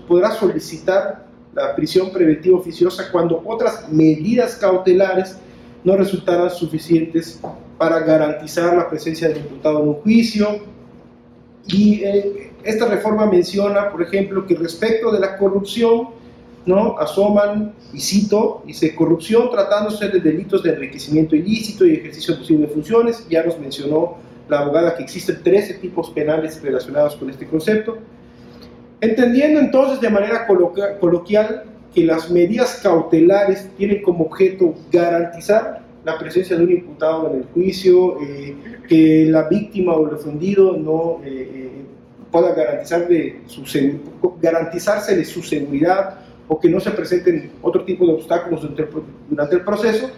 podrá 0.08 0.32
solicitar 0.32 1.26
la 1.54 1.76
prisión 1.76 2.12
preventiva 2.12 2.58
oficiosa 2.58 3.12
cuando 3.12 3.42
otras 3.46 3.92
medidas 3.92 4.56
cautelares 4.56 5.38
no 5.84 5.96
resultaran 5.96 6.50
suficientes 6.50 7.40
para 7.78 8.00
garantizar 8.00 8.76
la 8.76 8.90
presencia 8.90 9.30
del 9.30 9.38
imputado 9.38 9.82
en 9.82 9.88
un 9.90 9.94
juicio. 9.96 10.60
Y 11.68 12.02
eh, 12.04 12.52
esta 12.64 12.88
reforma 12.88 13.26
menciona, 13.26 13.90
por 13.92 14.02
ejemplo, 14.02 14.46
que 14.46 14.56
respecto 14.56 15.12
de 15.12 15.20
la 15.20 15.38
corrupción, 15.38 16.10
¿no? 16.66 16.98
asoman, 17.00 17.74
y 17.94 18.02
cito, 18.02 18.64
dice, 18.66 18.94
corrupción 18.94 19.50
tratándose 19.50 20.10
de 20.10 20.20
delitos 20.20 20.64
de 20.64 20.72
enriquecimiento 20.72 21.36
ilícito 21.36 21.86
y 21.86 21.94
ejercicio 21.94 22.36
abusivo 22.36 22.62
de 22.62 22.68
funciones, 22.68 23.26
ya 23.30 23.44
nos 23.44 23.58
mencionó 23.58 24.18
la 24.50 24.60
abogada 24.60 24.96
que 24.96 25.04
existen 25.04 25.42
13 25.44 25.76
tipos 25.76 26.10
penales 26.12 26.62
relacionados 26.62 27.16
con 27.16 27.30
este 27.30 27.46
concepto, 27.48 27.98
entendiendo 29.02 29.60
entonces 29.60 30.02
de 30.02 30.10
manera 30.10 30.48
coloquial 30.48 31.64
que 31.94 32.06
las 32.06 32.30
medidas 32.30 32.80
cautelares 32.82 33.70
tienen 33.78 34.02
como 34.02 34.26
objeto 34.26 34.76
garantizar 34.92 35.82
la 36.04 36.18
presencia 36.18 36.58
de 36.58 36.64
un 36.64 36.72
imputado 36.72 37.30
en 37.30 37.40
el 37.40 37.46
juicio, 37.54 38.18
eh, 38.22 38.56
que 38.88 39.26
la 39.30 39.50
víctima 39.50 39.94
o 39.94 40.08
el 40.08 40.16
ofendido 40.16 40.78
no 40.78 41.20
eh, 41.26 41.52
eh, 41.54 41.72
pueda 42.32 42.54
garantizar 42.54 43.08
de 43.08 43.42
su, 43.48 43.64
garantizarse 44.42 45.16
de 45.16 45.26
su 45.26 45.44
seguridad 45.44 46.20
o 46.48 46.60
que 46.60 46.70
no 46.70 46.80
se 46.80 46.92
presenten 46.92 47.52
otro 47.62 47.84
tipo 47.84 48.06
de 48.06 48.14
obstáculos 48.14 48.66
durante 49.30 49.56
el 49.56 49.62
proceso. 49.62 50.10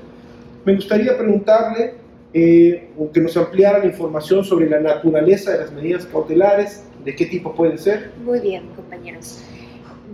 Me 0.64 0.76
gustaría 0.76 1.18
preguntarle 1.18 1.96
eh, 2.34 2.90
que 3.14 3.22
nos 3.22 3.36
ampliara 3.38 3.80
la 3.80 3.86
información 3.86 4.44
sobre 4.44 4.70
la 4.70 4.80
naturaleza 4.80 5.52
de 5.52 5.60
las 5.60 5.72
medidas 5.72 6.06
cautelares, 6.06 6.84
de 7.04 7.16
qué 7.16 7.26
tipo 7.26 7.56
pueden 7.56 7.78
ser. 7.78 8.12
Muy 8.24 8.40
bien, 8.40 8.68
compañeros. 8.76 9.40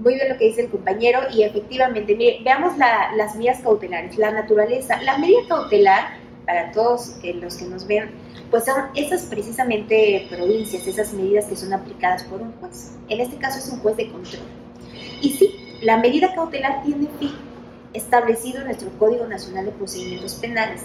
Muy 0.02 0.16
bien 0.16 0.30
lo 0.30 0.38
que 0.38 0.46
dice 0.46 0.62
el 0.62 0.70
compañero 0.70 1.20
y 1.34 1.44
efectivamente, 1.44 2.16
mire, 2.16 2.40
veamos 2.44 2.78
las 2.78 3.36
medidas 3.36 3.62
cautelares, 3.62 4.18
la 4.18 4.32
naturaleza. 4.32 5.02
La 5.02 5.18
medida 5.18 5.40
cautelar, 5.50 6.18
para 6.46 6.72
todos 6.72 7.18
eh, 7.24 7.34
los 7.34 7.56
que 7.56 7.66
nos 7.66 7.88
ven, 7.88 8.12
pues 8.52 8.66
son 8.66 8.76
esas 8.96 9.24
precisamente 9.24 10.28
provincias, 10.30 10.86
esas 10.86 11.12
medidas 11.14 11.46
que 11.46 11.56
son 11.56 11.74
aplicadas 11.74 12.24
por 12.24 12.42
un 12.42 12.52
juez. 12.54 12.92
En 13.10 13.20
este 13.20 13.38
caso 13.38 13.60
es 13.60 13.68
un 13.70 13.80
juez 13.80 13.98
de 13.98 14.10
control. 14.10 14.44
Y 15.22 15.32
sí, 15.32 15.50
la 15.82 15.98
medida 15.98 16.34
cautelar 16.36 16.84
tiene 16.84 17.08
fin 17.20 17.32
establecido 17.94 18.60
en 18.60 18.66
nuestro 18.66 18.90
Código 19.00 19.26
Nacional 19.26 19.66
de 19.66 19.72
Procedimientos 19.72 20.36
Penales 20.36 20.84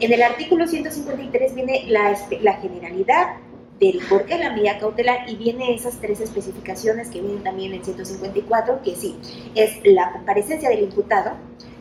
en 0.00 0.12
el 0.12 0.22
artículo 0.22 0.66
153 0.66 1.54
viene 1.54 1.84
la, 1.88 2.16
la 2.42 2.54
generalidad 2.54 3.36
del 3.80 4.00
por 4.08 4.24
qué 4.24 4.38
la 4.38 4.52
medida 4.52 4.78
cautelar 4.78 5.28
y 5.28 5.36
viene 5.36 5.74
esas 5.74 6.00
tres 6.00 6.20
especificaciones 6.20 7.08
que 7.08 7.20
vienen 7.20 7.42
también 7.42 7.74
en 7.74 7.84
154, 7.84 8.82
que 8.82 8.94
sí, 8.94 9.16
es 9.54 9.78
la 9.84 10.12
comparecencia 10.12 10.68
del 10.68 10.84
imputado, 10.84 11.32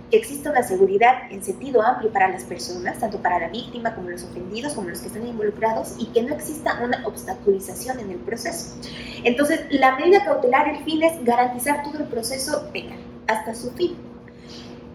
que 0.10 0.18
exista 0.18 0.52
una 0.52 0.64
seguridad 0.64 1.32
en 1.32 1.44
sentido 1.44 1.82
amplio 1.82 2.12
para 2.12 2.30
las 2.30 2.44
personas, 2.44 3.00
tanto 3.00 3.20
para 3.20 3.40
la 3.40 3.48
víctima 3.48 3.96
como 3.96 4.10
los 4.10 4.24
ofendidos, 4.24 4.74
como 4.74 4.90
los 4.90 5.00
que 5.00 5.08
están 5.08 5.26
involucrados, 5.26 5.96
y 5.98 6.08
que 6.08 6.22
no 6.24 6.34
exista 6.34 6.80
una 6.84 7.06
obstaculización 7.06 8.00
en 8.00 8.12
el 8.12 8.18
proceso. 8.18 8.76
Entonces, 9.24 9.62
la 9.70 9.96
medida 9.96 10.24
cautelar, 10.24 10.70
el 10.70 10.84
fin 10.84 11.02
es 11.04 11.24
garantizar 11.24 11.84
todo 11.84 12.00
el 12.00 12.06
proceso 12.06 12.70
penal, 12.72 13.00
hasta 13.28 13.56
su 13.56 13.72
fin. 13.72 14.13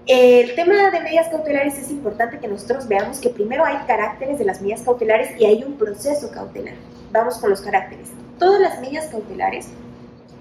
El 0.09 0.55
tema 0.55 0.91
de 0.91 1.01
medidas 1.01 1.29
cautelares 1.29 1.77
es 1.77 1.91
importante 1.91 2.39
que 2.39 2.49
nosotros 2.49 2.89
veamos 2.89 3.19
que 3.19 3.29
primero 3.29 3.67
hay 3.67 3.77
caracteres 3.87 4.39
de 4.39 4.47
las 4.47 4.63
medidas 4.63 4.81
cautelares 4.81 5.39
y 5.39 5.45
hay 5.45 5.63
un 5.63 5.75
proceso 5.75 6.31
cautelar. 6.31 6.77
Vamos 7.13 7.37
con 7.37 7.51
los 7.51 7.61
caracteres. 7.61 8.09
Todas 8.39 8.59
las 8.59 8.81
medidas 8.81 9.09
cautelares, 9.09 9.69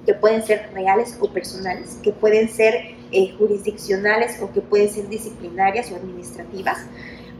que 0.05 0.13
pueden 0.13 0.41
ser 0.41 0.69
reales 0.73 1.17
o 1.19 1.29
personales, 1.33 1.99
que 2.01 2.13
pueden 2.13 2.47
ser 2.47 2.75
eh, 3.11 3.35
jurisdiccionales 3.37 4.41
o 4.41 4.53
que 4.53 4.61
pueden 4.61 4.89
ser 4.89 5.09
disciplinarias 5.09 5.91
o 5.91 5.97
administrativas, 5.97 6.77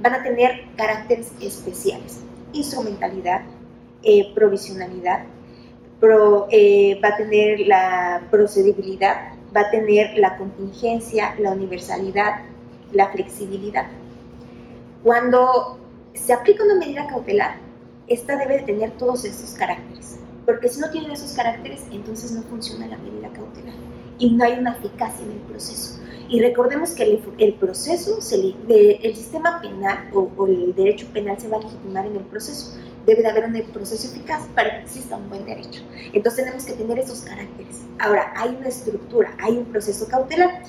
van 0.02 0.16
a 0.16 0.24
tener 0.24 0.66
caracteres 0.76 1.32
especiales. 1.40 2.20
Instrumentalidad, 2.52 3.44
eh, 4.04 4.34
provisionalidad, 4.36 5.24
eh, 6.52 7.00
va 7.02 7.08
a 7.08 7.16
tener 7.16 7.62
la 7.62 8.28
procedibilidad, 8.30 9.37
va 9.56 9.62
a 9.62 9.72
tener 9.72 10.18
la 10.18 10.38
contingencia, 10.38 11.36
la 11.40 11.52
universalidad, 11.52 12.42
la 12.92 13.10
flexibilidad. 13.10 13.88
Cuando 15.04 15.80
se 16.14 16.34
aplica 16.34 16.64
una 16.64 16.76
medida 16.76 17.08
cautelar, 17.08 17.58
esta 18.08 18.38
debe 18.38 18.60
tener 18.62 18.92
todos 18.92 19.26
estos 19.26 19.52
caracteres, 19.52 20.20
porque 20.46 20.70
si 20.70 20.80
no 20.80 20.90
tiene 20.90 21.14
esos 21.14 21.34
caracteres, 21.34 21.86
entonces 21.92 22.32
no 22.32 22.42
funciona 22.44 22.88
la 22.88 22.98
medida 22.98 23.30
cautelar 23.30 23.76
y 24.18 24.32
no 24.32 24.44
hay 24.44 24.54
una 24.60 24.74
eficacia 24.74 25.26
en 25.26 25.34
el 25.34 25.40
proceso. 25.40 26.00
Y 26.30 26.42
recordemos 26.42 26.92
que 26.92 27.22
el, 27.38 27.54
proceso, 27.54 28.18
el 28.18 29.16
sistema 29.16 29.62
penal 29.62 30.10
o, 30.14 30.30
o 30.36 30.48
el 30.48 30.76
derecho 30.76 31.08
penal 31.14 31.40
se 31.40 31.48
va 31.48 31.58
a 31.58 31.62
legitimar 31.62 32.06
en 32.06 32.18
el 32.18 32.24
proceso 32.24 32.78
debe 33.08 33.22
de 33.22 33.30
haber 33.30 33.46
un 33.46 33.72
proceso 33.72 34.14
eficaz 34.14 34.46
para 34.54 34.70
que 34.70 34.84
exista 34.84 35.16
un 35.16 35.30
buen 35.30 35.46
derecho. 35.46 35.82
Entonces 36.12 36.44
tenemos 36.44 36.66
que 36.66 36.74
tener 36.74 37.00
esos 37.00 37.22
caracteres. 37.22 37.78
Ahora, 38.00 38.34
hay 38.36 38.50
una 38.50 38.68
estructura, 38.68 39.34
hay 39.40 39.58
un 39.58 39.66
proceso 39.66 40.08
cautelar. 40.08 40.62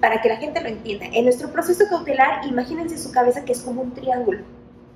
Para 0.00 0.20
que 0.20 0.28
la 0.28 0.36
gente 0.36 0.60
lo 0.60 0.68
entienda, 0.68 1.06
en 1.06 1.24
nuestro 1.24 1.50
proceso 1.50 1.84
cautelar, 1.88 2.46
imagínense 2.46 2.98
su 2.98 3.10
cabeza 3.12 3.46
que 3.46 3.52
es 3.52 3.60
como 3.62 3.80
un 3.80 3.94
triángulo, 3.94 4.40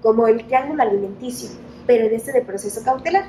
como 0.02 0.28
el 0.28 0.44
triángulo 0.44 0.82
alimenticio, 0.82 1.48
pero 1.86 2.04
en 2.04 2.14
este 2.14 2.32
de 2.32 2.42
proceso 2.42 2.84
cautelar. 2.84 3.24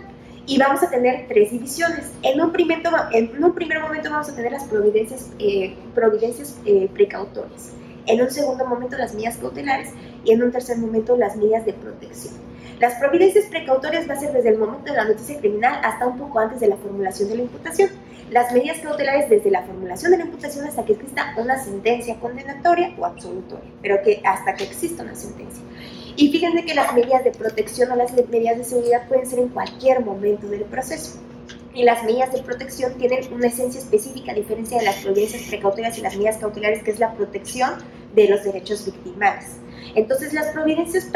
Y 0.46 0.58
vamos 0.58 0.84
a 0.84 0.90
tener 0.90 1.28
tres 1.30 1.52
divisiones. 1.52 2.12
En 2.24 2.42
un, 2.42 2.52
primer, 2.52 2.82
en 3.14 3.42
un 3.42 3.54
primer 3.54 3.80
momento 3.80 4.10
vamos 4.10 4.28
a 4.28 4.36
tener 4.36 4.52
las 4.52 4.66
providencias, 4.66 5.30
eh, 5.40 5.78
providencias 5.96 6.58
eh, 6.66 6.90
precautorias. 6.94 7.72
En 8.06 8.22
un 8.22 8.30
segundo 8.30 8.66
momento 8.66 8.98
las 8.98 9.14
medidas 9.14 9.38
cautelares 9.38 9.92
y 10.26 10.32
en 10.34 10.44
un 10.44 10.52
tercer 10.52 10.78
momento 10.78 11.16
las 11.16 11.38
medidas 11.38 11.66
de 11.66 11.72
protección. 11.72 12.51
Las 12.82 12.96
providencias 12.96 13.46
precautorias 13.46 14.10
va 14.10 14.16
a 14.16 14.20
ser 14.20 14.34
desde 14.34 14.50
el 14.50 14.58
momento 14.58 14.92
de 14.92 14.98
la 14.98 15.06
noticia 15.06 15.38
criminal 15.38 15.80
hasta 15.84 16.08
un 16.08 16.18
poco 16.18 16.40
antes 16.40 16.60
de 16.60 16.68
la 16.68 16.78
formulación 16.78 17.30
de 17.30 17.36
la 17.36 17.42
imputación. 17.44 17.92
Las 18.32 18.52
medidas 18.52 18.80
cautelares 18.80 19.30
desde 19.30 19.52
la 19.52 19.62
formulación 19.62 20.14
de 20.14 20.18
la 20.18 20.24
imputación 20.24 20.66
hasta 20.66 20.84
que 20.84 20.94
exista 20.94 21.36
una 21.38 21.64
sentencia 21.64 22.20
condenatoria 22.20 22.92
o 22.98 23.06
absolutoria, 23.06 23.70
pero 23.84 24.02
que 24.02 24.20
hasta 24.26 24.56
que 24.56 24.64
exista 24.64 25.04
una 25.04 25.14
sentencia. 25.14 25.64
Y 26.16 26.32
fíjense 26.32 26.66
que 26.66 26.74
las 26.74 26.92
medidas 26.96 27.24
de 27.24 27.30
protección 27.30 27.92
o 27.92 27.96
las 27.96 28.14
medidas 28.14 28.58
de 28.58 28.64
seguridad 28.64 29.08
pueden 29.08 29.28
ser 29.28 29.38
en 29.38 29.50
cualquier 29.50 30.04
momento 30.04 30.48
del 30.48 30.64
proceso. 30.64 31.20
Y 31.76 31.84
las 31.84 32.04
medidas 32.04 32.34
de 32.34 32.42
protección 32.42 32.96
tienen 32.96 33.32
una 33.32 33.46
esencia 33.46 33.80
específica 33.80 34.32
a 34.32 34.36
diferencia 34.36 34.80
de 34.80 34.86
las 34.86 34.96
providencias 35.04 35.44
precautorias 35.44 36.00
y 36.00 36.02
las 36.02 36.16
medidas 36.16 36.38
cautelares, 36.38 36.82
que 36.82 36.90
es 36.90 37.00
la 37.00 37.14
protección 37.14 37.76
de 38.16 38.28
los 38.28 38.44
derechos 38.44 38.84
victimales. 38.86 39.61
Entonces, 39.96 40.34
las 40.34 40.48
providencias 40.48 41.08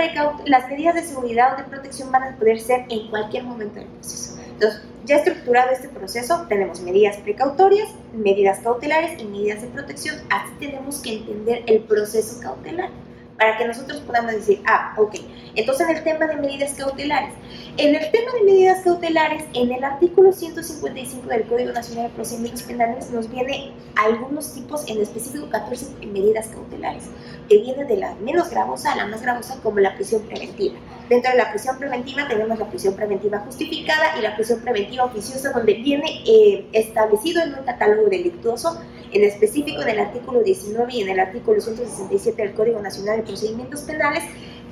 las 0.46 0.70
medidas 0.70 0.96
de 0.96 1.04
seguridad 1.04 1.54
o 1.54 1.58
de 1.58 1.64
protección 1.64 2.12
van 2.12 2.24
a 2.24 2.36
poder 2.38 2.60
ser 2.60 2.86
en 2.90 3.10
cualquier 3.10 3.44
momento 3.44 3.80
del 3.80 3.88
proceso. 3.88 4.38
Entonces, 4.54 4.82
ya 5.06 5.18
estructurado 5.18 5.72
este 5.72 5.90
proceso, 5.90 6.46
tenemos 6.48 6.82
medidas 6.82 7.18
precautorias, 7.18 7.90
medidas 8.14 8.60
cautelares 8.60 9.22
y 9.22 9.26
medidas 9.26 9.62
de 9.62 9.68
protección. 9.68 10.16
Así 10.30 10.52
tenemos 10.60 11.00
que 11.02 11.18
entender 11.18 11.64
el 11.68 11.82
proceso 11.82 12.40
cautelar 12.42 12.90
para 13.38 13.58
que 13.58 13.68
nosotros 13.68 14.00
podamos 14.01 14.32
decir, 14.32 14.62
ah, 14.65 14.94
ok, 14.98 15.15
entonces 15.56 15.89
en 15.89 15.98
el 15.98 16.04
tema 16.04 16.27
de 16.27 16.36
medidas 16.38 16.74
cautelares, 16.74 17.34
en 17.77 17.96
el 17.96 18.12
tema 18.12 18.32
de 18.34 18.44
medidas 18.44 18.82
cautelares, 18.84 19.44
en 19.54 19.72
el 19.72 19.84
artículo 19.84 20.32
155 20.32 21.27
del 21.27 21.44
Código 21.44 21.74
Nacional 21.74 22.08
de 22.08 22.15
Procedimientos 22.15 22.63
Penales 22.63 23.10
nos 23.12 23.30
viene 23.30 23.74
algunos 23.96 24.54
tipos, 24.54 24.88
en 24.88 25.01
específico 25.01 25.50
14 25.50 26.06
medidas 26.08 26.48
cautelares, 26.48 27.06
que 27.50 27.58
vienen 27.58 27.88
de 27.88 27.98
la 27.98 28.15
menos 28.15 28.50
gravosa 28.50 28.94
a 28.94 28.96
la 28.96 29.08
más 29.08 29.22
gravosa 29.22 29.60
como 29.62 29.80
la 29.80 29.96
prisión 29.96 30.22
preventiva. 30.24 30.75
Dentro 31.10 31.32
de 31.32 31.38
la 31.38 31.51
prisión 31.51 31.77
preventiva 31.77 32.27
tenemos 32.27 32.58
la 32.58 32.68
prisión 32.68 32.96
preventiva 32.96 33.39
justificada 33.39 34.18
y 34.18 34.22
la 34.22 34.36
prisión 34.36 34.62
preventiva 34.62 35.04
oficiosa, 35.04 35.51
donde 35.51 35.74
viene 35.74 36.24
eh, 36.25 36.65
establecido 36.72 37.44
en 37.44 37.54
un 37.54 37.63
catálogo 37.63 38.10
delictuoso 38.10 38.80
en 39.12 39.24
específico 39.24 39.82
en 39.82 39.90
el 39.90 40.00
artículo 40.00 40.44
19 40.44 40.94
y 40.94 41.02
en 41.02 41.10
el 41.10 41.20
artículo 41.20 41.62
167 41.62 42.42
del 42.42 42.54
Código 42.54 42.82
Nacional 42.82 43.18
de 43.18 43.24
Procedimientos 43.24 43.82
Penales, 43.82 44.24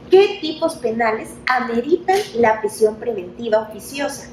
qué 0.10 0.38
tipos 0.42 0.76
penales 0.76 1.30
ameritan 1.48 2.18
la 2.36 2.60
prisión 2.62 2.96
preventiva 2.98 3.68
oficiosa. 3.70 4.30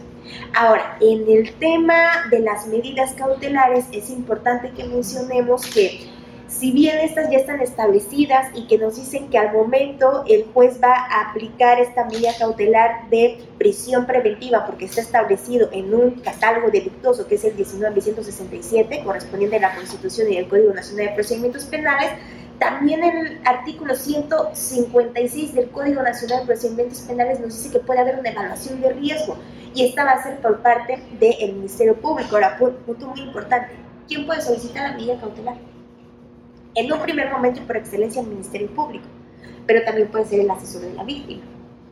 Ahora, 0.55 0.97
en 1.01 1.29
el 1.29 1.53
tema 1.55 2.27
de 2.31 2.41
las 2.41 2.67
medidas 2.67 3.13
cautelares 3.15 3.87
es 3.93 4.11
importante 4.11 4.71
que 4.73 4.85
mencionemos 4.85 5.67
que 5.67 6.09
si 6.51 6.73
bien 6.73 6.99
estas 6.99 7.31
ya 7.31 7.39
están 7.39 7.61
establecidas 7.61 8.49
y 8.55 8.67
que 8.67 8.77
nos 8.77 8.97
dicen 8.97 9.31
que 9.31 9.39
al 9.39 9.53
momento 9.53 10.25
el 10.27 10.47
juez 10.53 10.81
va 10.83 10.93
a 10.93 11.31
aplicar 11.31 11.79
esta 11.79 12.05
medida 12.07 12.33
cautelar 12.39 13.09
de 13.09 13.39
prisión 13.57 14.05
preventiva 14.05 14.67
porque 14.67 14.87
está 14.87 15.01
establecido 15.01 15.69
en 15.73 15.95
un 15.95 16.11
catálogo 16.21 16.71
delictuoso 16.71 17.27
que 17.29 17.37
es 17.37 17.45
el 17.45 17.55
1967 17.55 19.03
correspondiente 19.05 19.57
a 19.57 19.61
la 19.61 19.75
Constitución 19.77 20.33
y 20.33 20.39
el 20.39 20.49
Código 20.49 20.75
Nacional 20.75 21.07
de 21.07 21.13
Procedimientos 21.13 21.65
Penales, 21.65 22.11
también 22.59 23.05
el 23.05 23.41
artículo 23.45 23.95
156 23.95 25.55
del 25.55 25.71
Código 25.71 26.03
Nacional 26.03 26.41
de 26.41 26.47
Procedimientos 26.47 27.01
Penales 27.03 27.39
nos 27.41 27.57
dice 27.57 27.71
que 27.71 27.79
puede 27.79 28.01
haber 28.01 28.19
una 28.19 28.29
evaluación 28.29 28.81
de 28.81 28.93
riesgo 28.93 29.37
y 29.73 29.87
esta 29.87 30.05
va 30.05 30.11
a 30.11 30.23
ser 30.23 30.41
por 30.41 30.61
parte 30.61 31.01
del 31.21 31.55
Ministerio 31.55 31.95
Público. 31.95 32.35
Ahora, 32.35 32.59
punto 32.59 33.07
muy 33.07 33.21
importante, 33.21 33.73
¿quién 34.09 34.27
puede 34.27 34.43
solicitar 34.43 34.91
la 34.91 34.97
medida 34.97 35.19
cautelar? 35.21 35.70
En 36.75 36.93
un 36.93 37.01
primer 37.01 37.31
momento 37.31 37.61
y 37.61 37.65
por 37.65 37.77
excelencia 37.77 38.23
el 38.23 38.29
Ministerio 38.29 38.69
Público, 38.75 39.05
pero 39.67 39.85
también 39.85 40.09
puede 40.09 40.25
ser 40.27 40.41
el 40.41 40.51
asesor 40.51 40.83
de 40.83 40.95
la 40.95 41.05
víctima, 41.05 41.43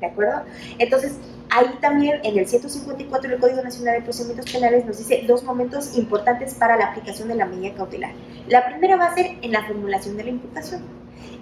¿de 0.01 0.07
acuerdo? 0.07 0.43
Entonces, 0.79 1.19
ahí 1.51 1.67
también 1.81 2.21
en 2.23 2.39
el 2.39 2.47
154 2.47 3.31
del 3.31 3.41
Código 3.41 3.63
Nacional 3.63 3.97
de 3.97 4.03
Procedimientos 4.03 4.53
Penales 4.53 4.85
nos 4.85 4.99
dice 4.99 5.25
dos 5.27 5.43
momentos 5.43 5.97
importantes 5.97 6.55
para 6.55 6.77
la 6.77 6.87
aplicación 6.87 7.29
de 7.29 7.35
la 7.35 7.47
medida 7.47 7.75
cautelar. 7.75 8.13
La 8.49 8.67
primera 8.67 8.97
va 8.97 9.07
a 9.07 9.15
ser 9.15 9.37
en 9.43 9.53
la 9.53 9.65
formulación 9.65 10.17
de 10.17 10.25
la 10.25 10.31
imputación 10.31 10.83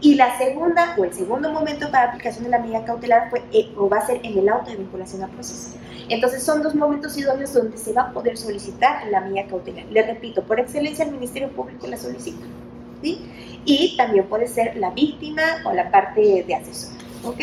y 0.01 0.15
la 0.15 0.37
segunda 0.37 0.95
o 0.99 1.05
el 1.05 1.13
segundo 1.15 1.51
momento 1.51 1.91
para 1.91 2.09
aplicación 2.09 2.45
de 2.45 2.51
la 2.51 2.59
medida 2.59 2.85
cautelar 2.85 3.31
fue, 3.31 3.43
eh, 3.53 3.73
o 3.77 3.89
va 3.89 3.99
a 3.99 4.07
ser 4.07 4.21
en 4.25 4.39
el 4.39 4.49
auto 4.49 4.71
de 4.71 4.77
vinculación 4.77 5.23
a 5.23 5.29
proceso. 5.29 5.77
Entonces 6.09 6.43
son 6.43 6.63
dos 6.63 6.75
momentos 6.75 7.17
idóneos 7.17 7.53
donde 7.53 7.79
se 7.79 7.93
va 7.93 8.03
a 8.03 8.13
poder 8.13 8.37
solicitar 8.37 9.07
la 9.09 9.23
medida 9.23 9.47
cautelar. 9.47 9.87
Le 9.87 10.03
repito, 10.03 10.43
por 10.43 10.61
excelencia 10.61 11.05
el 11.05 11.13
Ministerio 11.13 11.51
Público 11.51 11.87
la 11.87 11.97
solicita. 11.97 12.45
Y 13.03 13.97
también 13.97 14.27
puede 14.27 14.47
ser 14.47 14.77
la 14.77 14.91
víctima 14.91 15.43
o 15.65 15.73
la 15.73 15.91
parte 15.91 16.45
de 16.47 16.55
asesor, 16.55 16.93
¿ok? 17.25 17.41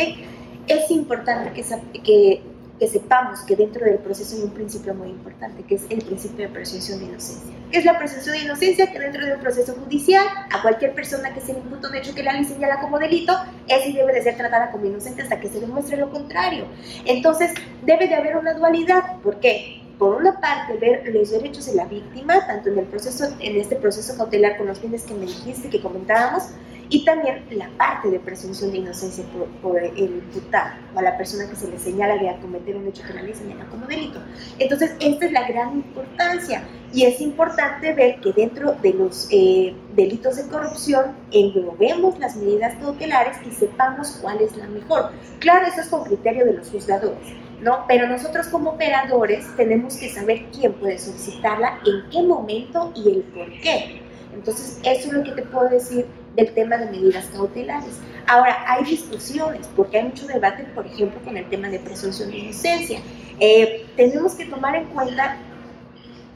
Es 0.67 0.89
importante 0.91 1.51
que, 1.51 2.41
sepamos 2.87 3.41
que 3.41 3.55
dentro 3.55 3.85
del 3.85 3.97
proceso 3.97 4.35
hay 4.35 4.43
un 4.43 4.51
principio 4.51 4.93
muy 4.93 5.09
importante, 5.09 5.63
que 5.63 5.75
es 5.75 5.83
el 5.89 6.01
principio 6.01 6.47
de 6.47 6.53
presunción 6.53 6.99
de 6.99 7.05
inocencia. 7.05 7.53
¿Qué 7.71 7.77
es 7.79 7.85
la 7.85 7.97
presunción 7.97 8.35
de 8.35 8.43
inocencia? 8.43 8.91
Que 8.91 8.99
dentro 8.99 9.25
del 9.25 9.39
proceso 9.39 9.73
judicial, 9.73 10.25
a 10.51 10.61
cualquier 10.61 10.93
persona 10.93 11.33
que 11.33 11.41
se 11.41 11.53
le 11.53 11.59
imputa 11.59 11.89
un 11.89 11.95
hecho 11.95 12.13
que 12.13 12.23
la 12.23 12.33
ley 12.33 12.43
señala 12.43 12.81
como 12.81 12.99
delito, 12.99 13.33
es 13.67 13.87
y 13.87 13.93
debe 13.93 14.13
de 14.13 14.21
ser 14.21 14.35
tratada 14.37 14.71
como 14.71 14.85
inocente 14.85 15.21
hasta 15.21 15.39
que 15.39 15.47
se 15.47 15.59
demuestre 15.59 15.97
lo 15.97 16.09
contrario. 16.11 16.65
Entonces, 17.05 17.51
debe 17.83 18.07
de 18.07 18.15
haber 18.15 18.37
una 18.37 18.53
dualidad. 18.53 19.21
¿Por 19.21 19.39
qué? 19.39 19.82
Por 20.03 20.17
una 20.17 20.37
parte, 20.37 20.75
ver 20.79 21.01
los 21.13 21.31
derechos 21.31 21.65
de 21.65 21.75
la 21.75 21.85
víctima, 21.85 22.45
tanto 22.45 22.67
en 22.67 22.77
el 22.77 22.85
proceso, 22.87 23.23
en 23.39 23.55
este 23.55 23.77
proceso 23.77 24.17
cautelar 24.17 24.57
con 24.57 24.67
los 24.67 24.77
fines 24.77 25.03
que 25.03 25.13
me 25.13 25.21
dijiste, 25.21 25.69
que 25.69 25.79
comentábamos, 25.81 26.49
y 26.89 27.05
también 27.05 27.45
la 27.51 27.69
parte 27.77 28.11
de 28.11 28.19
presunción 28.19 28.73
de 28.73 28.79
inocencia 28.79 29.23
por, 29.61 29.81
el 29.81 29.97
imputado 29.97 30.71
o 30.93 30.99
a 30.99 31.03
la 31.03 31.17
persona 31.17 31.49
que 31.49 31.55
se 31.55 31.69
le 31.69 31.79
señala 31.79 32.17
de 32.17 32.35
cometer 32.41 32.75
un 32.75 32.85
hecho 32.85 33.01
que 33.07 33.13
ley 33.13 33.33
señala 33.33 33.63
como 33.67 33.85
delito. 33.85 34.19
Entonces, 34.59 34.93
esta 34.99 35.25
es 35.25 35.31
la 35.31 35.47
gran 35.47 35.71
importancia 35.71 36.65
y 36.91 37.05
es 37.05 37.21
importante 37.21 37.93
ver 37.93 38.19
que 38.19 38.33
dentro 38.33 38.73
de 38.73 38.93
los 38.95 39.29
eh, 39.31 39.73
delitos 39.95 40.35
de 40.35 40.49
corrupción 40.49 41.15
englobemos 41.31 42.19
las 42.19 42.35
medidas 42.35 42.75
cautelares 42.75 43.37
y 43.47 43.51
sepamos 43.51 44.17
cuál 44.21 44.41
es 44.41 44.53
la 44.57 44.67
mejor. 44.67 45.13
Claro, 45.39 45.65
eso 45.65 45.79
es 45.79 45.87
con 45.87 46.03
criterio 46.03 46.43
de 46.43 46.55
los 46.55 46.69
juzgadores 46.69 47.42
¿no? 47.63 47.85
Pero 47.87 48.07
nosotros 48.07 48.47
como 48.47 48.71
operadores 48.71 49.45
tenemos 49.55 49.95
que 49.95 50.09
saber 50.09 50.45
quién 50.51 50.73
puede 50.73 50.99
solicitarla, 50.99 51.79
en 51.85 52.09
qué 52.11 52.21
momento 52.21 52.91
y 52.95 53.09
el 53.09 53.21
por 53.23 53.49
qué. 53.61 54.01
Entonces, 54.33 54.79
eso 54.83 55.07
es 55.07 55.13
lo 55.13 55.23
que 55.23 55.31
te 55.31 55.43
puedo 55.43 55.69
decir 55.69 56.05
del 56.35 56.53
tema 56.53 56.77
de 56.77 56.87
medidas 56.87 57.25
cautelares. 57.27 57.99
Ahora, 58.27 58.65
hay 58.67 58.83
discusiones, 58.83 59.67
porque 59.75 59.97
hay 59.97 60.05
mucho 60.05 60.27
debate, 60.27 60.63
por 60.75 60.85
ejemplo, 60.85 61.19
con 61.23 61.37
el 61.37 61.47
tema 61.49 61.69
de 61.69 61.79
presunción 61.79 62.31
de 62.31 62.37
inocencia. 62.37 62.99
Eh, 63.39 63.85
tenemos 63.95 64.33
que 64.33 64.45
tomar 64.45 64.75
en 64.75 64.85
cuenta 64.85 65.37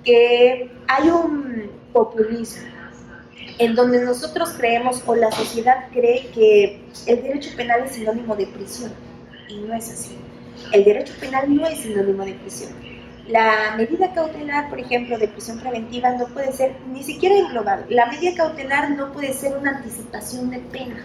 que 0.04 0.72
hay 0.88 1.10
un 1.10 1.72
populismo 1.92 2.68
en 3.60 3.76
donde 3.76 4.04
nosotros 4.04 4.54
creemos 4.58 5.02
o 5.06 5.16
la 5.16 5.32
sociedad 5.32 5.88
cree 5.92 6.28
que 6.28 6.80
el 7.08 7.24
derecho 7.24 7.50
penal 7.58 7.82
es 7.86 7.94
sinónimo 7.94 8.36
de 8.36 8.46
prisión, 8.48 8.92
y 9.50 9.56
no 9.62 9.74
es 9.74 9.92
así. 9.92 10.16
El 10.72 10.84
derecho 10.84 11.14
penal 11.20 11.56
no 11.56 11.66
es 11.66 11.80
sinónimo 11.80 12.26
de 12.26 12.34
prisión. 12.34 12.72
La 13.28 13.76
medida 13.76 14.14
cautelar, 14.14 14.70
por 14.70 14.80
ejemplo, 14.80 15.18
de 15.18 15.28
prisión 15.28 15.60
preventiva 15.60 16.12
no 16.12 16.28
puede 16.28 16.54
ser 16.54 16.76
ni 16.92 17.04
siquiera 17.04 17.38
englobada. 17.38 17.86
La 17.90 18.06
medida 18.06 18.36
cautelar 18.36 18.92
no 18.92 19.12
puede 19.12 19.34
ser 19.34 19.58
una 19.58 19.78
anticipación 19.78 20.50
de 20.50 20.60
pena, 20.60 21.04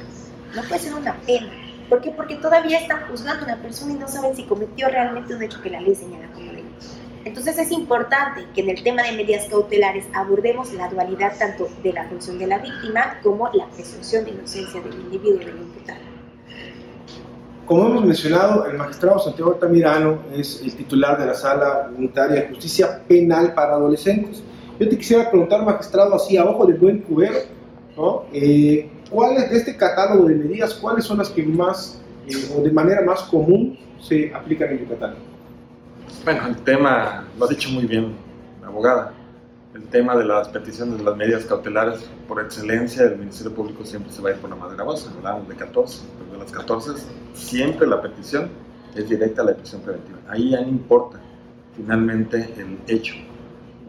no 0.55 0.63
puede 0.63 0.81
ser 0.81 0.95
una 0.95 1.15
pena. 1.27 1.51
¿Por 1.89 2.01
qué? 2.01 2.11
Porque 2.11 2.37
todavía 2.37 2.79
están 2.79 3.09
juzgando 3.09 3.43
a 3.43 3.47
una 3.47 3.63
persona 3.63 3.93
y 3.93 3.97
no 3.97 4.09
saben 4.09 4.37
si 4.37 4.45
cometió 4.45 4.89
realmente 4.89 5.35
un 5.35 5.43
hecho 5.43 5.61
que 5.61 5.71
la 5.71 5.81
ley 5.81 5.95
señala 5.95 6.29
como 6.33 6.47
delito. 6.47 6.69
Entonces 7.25 7.59
es 7.59 7.71
importante 7.71 8.47
que 8.55 8.63
en 8.63 8.71
el 8.71 8.83
tema 8.83 9.03
de 9.03 9.13
medidas 9.13 9.47
cautelares 9.49 10.07
abordemos 10.13 10.73
la 10.73 10.89
dualidad 10.89 11.37
tanto 11.39 11.69
de 11.83 11.93
la 11.93 12.05
función 12.09 12.39
de 12.39 12.47
la 12.47 12.59
víctima 12.59 13.19
como 13.23 13.49
la 13.53 13.67
presunción 13.67 14.25
de 14.25 14.31
inocencia 14.31 14.81
del 14.81 14.95
individuo 14.95 15.39
del 15.39 15.57
imputado. 15.57 16.12
Como 17.67 17.87
hemos 17.87 18.05
mencionado, 18.05 18.67
el 18.67 18.77
magistrado 18.77 19.19
Santiago 19.21 19.53
Altamirano 19.53 20.19
es 20.35 20.61
el 20.63 20.75
titular 20.75 21.19
de 21.19 21.27
la 21.27 21.35
Sala 21.35 21.91
Unitaria 21.97 22.43
de 22.43 22.49
Justicia 22.49 23.03
Penal 23.07 23.55
para 23.55 23.75
Adolescentes. 23.75 24.43
Yo 24.81 24.89
te 24.89 24.99
quisiera 24.99 25.31
preguntar, 25.31 25.65
magistrado, 25.65 26.15
así 26.15 26.37
a 26.37 26.45
ojo 26.45 26.67
de 26.67 26.75
buen 26.75 26.99
cubero, 26.99 27.39
¿no? 27.97 28.25
Eh, 28.33 28.91
¿cuáles 29.09 29.51
de 29.51 29.59
este 29.59 29.77
catálogo 29.77 30.29
de 30.29 30.35
medidas, 30.35 30.75
cuáles 30.75 31.05
son 31.05 31.19
las 31.19 31.31
que 31.31 31.45
más 31.45 32.01
eh, 32.27 32.33
o 32.57 32.63
de 32.63 32.73
manera 32.73 33.03
más 33.03 33.23
común 33.23 33.79
se 34.01 34.35
aplican 34.35 34.71
en 34.71 34.81
Yucatán? 34.81 35.15
Bueno, 36.25 36.49
el 36.49 36.57
tema 36.57 37.25
lo 37.39 37.45
ha 37.45 37.49
dicho 37.49 37.71
muy 37.71 37.87
bien 37.87 38.13
la 38.61 38.69
abogada 38.69 39.13
el 39.75 39.85
tema 39.85 40.15
de 40.17 40.25
las 40.25 40.49
peticiones 40.49 40.99
de 40.99 41.05
las 41.05 41.17
medidas 41.17 41.45
cautelares, 41.47 42.01
por 42.29 42.43
excelencia, 42.43 43.05
el 43.05 43.17
Ministerio 43.17 43.55
Público 43.55 43.85
siempre 43.85 44.13
se 44.13 44.21
va 44.21 44.29
a 44.29 44.33
ir 44.33 44.39
por 44.39 44.51
la 44.51 44.57
madera 44.57 44.85
base, 44.85 45.09
hablamos 45.17 45.49
de 45.49 45.55
14, 45.55 46.03
pero 46.19 46.33
de 46.33 46.39
las 46.39 46.53
14 46.53 46.91
siempre 47.33 47.87
la 47.87 48.03
petición 48.03 48.51
es 48.95 49.09
directa 49.09 49.41
a 49.41 49.47
la 49.47 49.55
prisión 49.55 49.81
preventiva. 49.81 50.19
Ahí 50.29 50.51
ya 50.51 50.61
no 50.61 50.69
importa 50.69 51.19
finalmente 51.75 52.53
el 52.59 52.79
hecho 52.87 53.15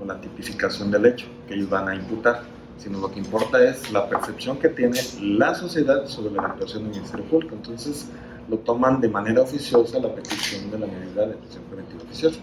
o 0.01 0.05
la 0.05 0.19
tipificación 0.21 0.89
del 0.89 1.05
hecho 1.05 1.27
que 1.47 1.55
ellos 1.55 1.69
van 1.69 1.89
a 1.89 1.95
imputar, 1.95 2.43
sino 2.77 2.99
lo 2.99 3.11
que 3.11 3.19
importa 3.19 3.61
es 3.61 3.91
la 3.91 4.07
percepción 4.07 4.57
que 4.59 4.69
tiene 4.69 4.99
la 5.21 5.53
sociedad 5.53 6.05
sobre 6.05 6.33
la 6.33 6.43
actuación 6.43 6.83
del 6.83 6.93
Ministerio 6.93 7.25
Público. 7.25 7.55
Entonces 7.55 8.09
lo 8.49 8.57
toman 8.59 9.01
de 9.01 9.09
manera 9.09 9.41
oficiosa 9.41 9.99
la 9.99 10.15
petición 10.15 10.71
de 10.71 10.79
la 10.79 10.87
medida 10.87 11.27
de 11.27 11.33
prisión 11.35 11.63
preventiva 11.65 12.03
oficiosa 12.03 12.39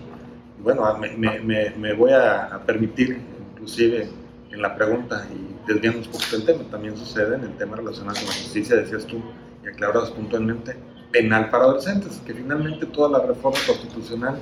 bueno, 0.63 0.83
me, 0.99 1.41
me, 1.41 1.71
me 1.71 1.93
voy 1.95 2.13
a, 2.13 2.61
permitir, 2.67 3.21
inclusive 3.61 4.09
en 4.51 4.63
la 4.63 4.75
pregunta 4.75 5.27
y 5.31 5.71
desviando 5.71 6.01
un 6.01 6.07
poco 6.07 6.25
del 6.33 6.45
tema, 6.45 6.65
también 6.71 6.97
sucede 6.97 7.37
en 7.37 7.43
el 7.43 7.57
tema 7.59 7.77
relacionado 7.77 8.17
con 8.17 8.27
la 8.29 8.33
justicia, 8.33 8.77
decías 8.77 9.07
tú 9.07 9.23
y 9.63 9.69
aclarabas 9.69 10.11
puntualmente, 10.11 10.77
penal 11.13 11.51
para 11.51 11.65
adolescentes, 11.65 12.21
que 12.25 12.33
finalmente 12.33 12.87
toda 12.87 13.19
la 13.19 13.27
reforma 13.27 13.59
constitucional 13.67 14.39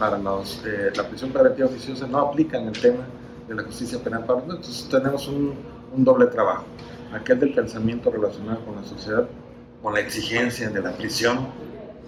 para 0.00 0.18
los, 0.18 0.62
eh, 0.66 0.90
la 0.96 1.08
prisión 1.08 1.30
preventiva 1.30 1.68
oficiosa 1.68 2.08
no 2.08 2.18
aplica 2.18 2.58
en 2.58 2.66
el 2.66 2.78
tema 2.78 3.04
de 3.46 3.54
la 3.54 3.62
justicia 3.62 3.98
penal 4.00 4.26
para 4.26 4.40
adolescentes. 4.40 4.82
Entonces 4.82 5.00
tenemos 5.00 5.28
un 5.28 6.04
doble 6.04 6.26
trabajo, 6.26 6.64
aquel 7.14 7.38
del 7.38 7.54
pensamiento 7.54 8.10
relacionado 8.10 8.64
con 8.64 8.74
la 8.74 8.82
sociedad, 8.82 9.28
con 9.80 9.94
la 9.94 10.00
exigencia 10.00 10.68
de 10.70 10.82
la 10.82 10.90
prisión 10.92 11.46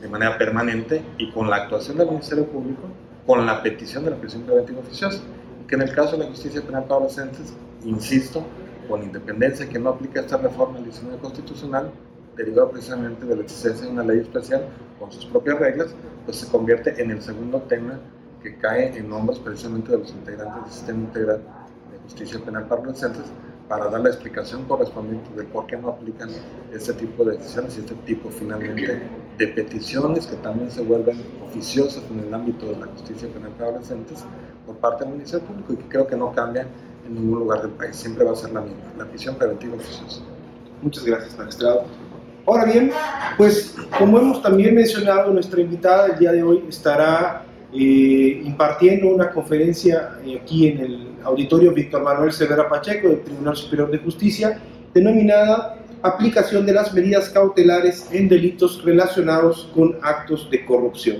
de 0.00 0.08
manera 0.08 0.36
permanente 0.36 1.02
y 1.18 1.30
con 1.30 1.48
la 1.48 1.56
actuación 1.56 1.96
del 1.96 2.08
Ministerio 2.08 2.46
Público 2.46 2.82
con 3.28 3.44
la 3.44 3.62
petición 3.62 4.04
de 4.04 4.10
la 4.12 4.16
prisión 4.16 4.44
preventiva 4.44 4.80
oficiosa, 4.80 5.20
que 5.68 5.74
en 5.74 5.82
el 5.82 5.94
caso 5.94 6.12
de 6.12 6.24
la 6.24 6.30
justicia 6.30 6.62
penal 6.62 6.84
para 6.84 6.96
adolescentes, 6.96 7.52
insisto, 7.84 8.42
con 8.88 9.02
independencia 9.02 9.68
que 9.68 9.78
no 9.78 9.90
aplica 9.90 10.20
esta 10.20 10.38
reforma 10.38 10.76
del 10.76 10.86
diseño 10.86 11.18
constitucional, 11.18 11.92
derivada 12.36 12.70
precisamente 12.70 13.26
de 13.26 13.36
la 13.36 13.42
existencia 13.42 13.86
de 13.86 13.92
una 13.92 14.02
ley 14.02 14.20
especial 14.20 14.66
con 14.98 15.12
sus 15.12 15.26
propias 15.26 15.58
reglas, 15.58 15.94
pues 16.24 16.38
se 16.38 16.48
convierte 16.48 17.00
en 17.00 17.10
el 17.10 17.20
segundo 17.20 17.60
tema 17.62 18.00
que 18.42 18.56
cae 18.56 18.96
en 18.96 19.12
hombros 19.12 19.38
precisamente 19.40 19.92
de 19.92 19.98
los 19.98 20.10
integrantes 20.10 20.62
del 20.62 20.72
sistema 20.72 21.00
integral 21.00 21.42
de 21.92 21.98
justicia 21.98 22.40
penal 22.40 22.66
para 22.66 22.80
adolescentes 22.80 23.24
para 23.68 23.90
dar 23.90 24.00
la 24.00 24.08
explicación 24.08 24.64
correspondiente 24.64 25.28
de 25.36 25.44
por 25.44 25.66
qué 25.66 25.76
no 25.76 25.90
aplican 25.90 26.30
este 26.72 26.94
tipo 26.94 27.24
de 27.24 27.36
decisiones 27.36 27.76
y 27.76 27.80
este 27.80 27.94
tipo 28.06 28.30
finalmente 28.30 29.02
de 29.36 29.46
peticiones 29.48 30.26
que 30.26 30.36
también 30.36 30.70
se 30.70 30.80
vuelven 30.80 31.20
oficiosas 31.46 32.02
en 32.10 32.20
el 32.20 32.32
ámbito 32.32 32.66
de 32.66 32.78
la 32.78 32.86
justicia 32.86 33.28
penal 33.28 33.50
para 33.52 33.70
adolescentes 33.70 34.24
por 34.68 34.76
parte 34.76 35.04
del 35.04 35.14
Ministerio 35.14 35.46
Público 35.46 35.72
y 35.72 35.76
que 35.76 35.88
creo 35.88 36.06
que 36.06 36.14
no 36.14 36.30
cambia 36.32 36.68
en 37.06 37.14
ningún 37.14 37.38
lugar 37.40 37.62
del 37.62 37.70
país, 37.70 37.96
siempre 37.96 38.24
va 38.24 38.32
a 38.32 38.36
ser 38.36 38.52
la 38.52 38.60
misma, 38.60 38.78
la 38.98 39.06
prisión 39.06 39.34
preventiva 39.36 39.76
oficiosa. 39.76 40.20
Muchas 40.82 41.04
gracias, 41.04 41.36
magistrado. 41.38 41.84
Ahora 42.46 42.64
bien, 42.66 42.90
pues 43.36 43.74
como 43.98 44.18
hemos 44.18 44.42
también 44.42 44.74
mencionado, 44.74 45.32
nuestra 45.32 45.60
invitada 45.60 46.06
el 46.08 46.18
día 46.18 46.32
de 46.32 46.42
hoy 46.42 46.64
estará 46.68 47.44
eh, 47.72 48.42
impartiendo 48.44 49.08
una 49.08 49.30
conferencia 49.30 50.18
eh, 50.24 50.40
aquí 50.42 50.68
en 50.68 50.78
el 50.78 51.08
auditorio 51.24 51.72
Víctor 51.72 52.02
Manuel 52.02 52.32
Severa 52.32 52.68
Pacheco 52.68 53.08
del 53.08 53.22
Tribunal 53.22 53.56
Superior 53.56 53.90
de 53.90 53.98
Justicia 53.98 54.60
denominada 54.94 55.78
aplicación 56.02 56.64
de 56.64 56.72
las 56.72 56.94
medidas 56.94 57.28
cautelares 57.30 58.08
en 58.12 58.28
delitos 58.28 58.82
relacionados 58.84 59.70
con 59.74 59.96
actos 60.02 60.50
de 60.50 60.64
corrupción. 60.64 61.18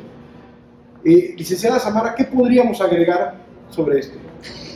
Licenciada 1.09 1.79
Samara, 1.79 2.15
¿qué 2.15 2.25
podríamos 2.25 2.81
agregar 2.81 3.37
sobre 3.71 4.01
esto? 4.01 4.19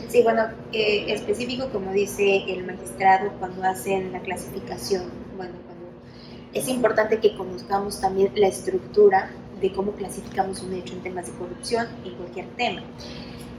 Sí, 0.09 0.21
bueno, 0.23 0.47
eh, 0.71 1.05
específico 1.07 1.69
como 1.69 1.91
dice 1.91 2.43
el 2.47 2.65
magistrado 2.65 3.31
cuando 3.39 3.63
hacen 3.63 4.11
la 4.11 4.19
clasificación, 4.19 5.03
bueno, 5.37 5.53
es 6.53 6.67
importante 6.67 7.19
que 7.19 7.35
conozcamos 7.35 7.99
también 7.99 8.31
la 8.35 8.47
estructura 8.47 9.31
de 9.59 9.71
cómo 9.71 9.93
clasificamos 9.93 10.61
un 10.61 10.73
hecho 10.73 10.93
en 10.93 11.01
temas 11.01 11.25
de 11.27 11.33
corrupción 11.33 11.87
en 12.05 12.13
cualquier 12.15 12.47
tema. 12.57 12.83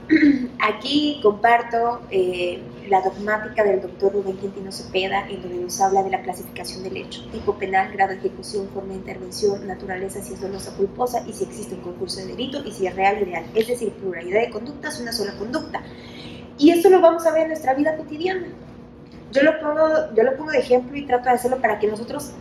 Aquí 0.59 1.19
comparto 1.23 2.01
eh, 2.11 2.61
la 2.87 3.01
dogmática 3.01 3.63
del 3.63 3.81
doctor 3.81 4.13
Rubén 4.13 4.37
Quintino 4.37 4.71
Cepeda, 4.71 5.27
en 5.27 5.41
donde 5.41 5.57
nos 5.57 5.81
habla 5.81 6.03
de 6.03 6.11
la 6.11 6.21
clasificación 6.21 6.83
del 6.83 6.97
hecho, 6.97 7.25
tipo 7.31 7.55
penal, 7.55 7.91
grado 7.91 8.11
de 8.11 8.17
ejecución, 8.17 8.69
forma 8.73 8.89
de 8.89 8.99
intervención, 8.99 9.65
naturaleza, 9.65 10.21
si 10.21 10.33
es 10.33 10.41
dolosa 10.41 10.75
culposa, 10.75 11.23
y 11.27 11.33
si 11.33 11.45
existe 11.45 11.75
un 11.75 11.81
concurso 11.81 12.19
de 12.19 12.27
delito, 12.27 12.61
y 12.63 12.71
si 12.71 12.85
es 12.85 12.95
real 12.95 13.17
o 13.19 13.25
ideal. 13.25 13.45
Es 13.55 13.67
decir, 13.67 13.91
pluralidad 13.93 14.41
de 14.41 14.51
conductas, 14.51 14.99
una 14.99 15.11
sola 15.11 15.33
conducta. 15.37 15.81
Y 16.57 16.69
esto 16.69 16.89
lo 16.89 17.01
vamos 17.01 17.25
a 17.25 17.31
ver 17.31 17.43
en 17.43 17.47
nuestra 17.49 17.73
vida 17.73 17.97
cotidiana. 17.97 18.47
Yo 19.31 19.41
lo 19.41 19.59
pongo, 19.59 20.13
yo 20.15 20.23
lo 20.23 20.37
pongo 20.37 20.51
de 20.51 20.59
ejemplo 20.59 20.95
y 20.95 21.05
trato 21.05 21.29
de 21.29 21.35
hacerlo 21.35 21.59
para 21.61 21.79
que 21.79 21.87
nosotros, 21.87 22.31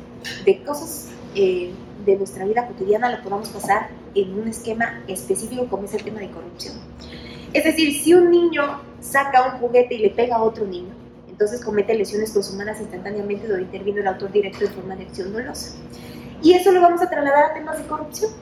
de 0.45 0.63
cosas 0.63 1.09
eh, 1.35 1.73
de 2.05 2.17
nuestra 2.17 2.45
vida 2.45 2.67
cotidiana, 2.67 3.11
lo 3.11 3.23
podamos 3.23 3.49
pasar 3.49 3.89
en 4.15 4.39
un 4.39 4.49
esquema 4.49 5.03
específico 5.09 5.67
como 5.69 5.85
es 5.85 5.95
el 5.95 6.05
tema 6.05 6.21
de 6.21 6.31
corrupción. 6.31 6.75
Es 7.55 7.63
decir, 7.63 8.03
si 8.03 8.13
un 8.13 8.33
niño 8.33 8.81
saca 9.01 9.55
un 9.55 9.61
juguete 9.61 9.95
y 9.95 9.99
le 9.99 10.11
pega 10.11 10.35
a 10.35 10.43
otro 10.43 10.67
niño, 10.67 10.93
entonces 11.29 11.65
comete 11.65 11.95
lesiones 11.95 12.33
consumadas 12.33 12.81
instantáneamente 12.81 13.47
donde 13.47 13.63
interviene 13.63 14.01
el 14.01 14.09
autor 14.09 14.33
directo 14.33 14.65
de 14.65 14.71
forma 14.71 14.97
de 14.97 15.05
acción 15.05 15.33
dolosa. 15.33 15.77
Y 16.43 16.55
eso 16.55 16.73
lo 16.73 16.81
vamos 16.81 17.01
a 17.01 17.09
trasladar 17.09 17.53
a 17.53 17.55
temas 17.55 17.79
de 17.79 17.85
corrupción. 17.85 18.33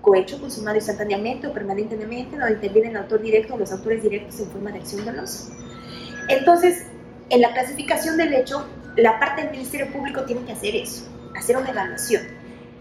Cohecho 0.00 0.40
consumado 0.40 0.78
instantáneamente 0.78 1.46
o 1.46 1.52
permanentemente, 1.52 2.38
donde 2.38 2.54
interviene 2.54 2.88
el 2.88 2.96
autor 2.96 3.20
directo 3.20 3.54
o 3.54 3.58
los 3.58 3.70
autores 3.72 4.02
directos 4.02 4.40
en 4.40 4.46
forma 4.46 4.72
de 4.72 4.78
acción 4.78 5.04
dolosa. 5.04 5.52
Entonces, 6.30 6.86
en 7.28 7.42
la 7.42 7.52
clasificación 7.52 8.16
del 8.16 8.32
hecho, 8.32 8.66
la 8.96 9.20
parte 9.20 9.42
del 9.42 9.50
Ministerio 9.50 9.92
Público 9.92 10.24
tiene 10.24 10.46
que 10.46 10.52
hacer 10.52 10.74
eso, 10.76 11.04
hacer 11.36 11.58
una 11.58 11.68
evaluación. 11.68 12.22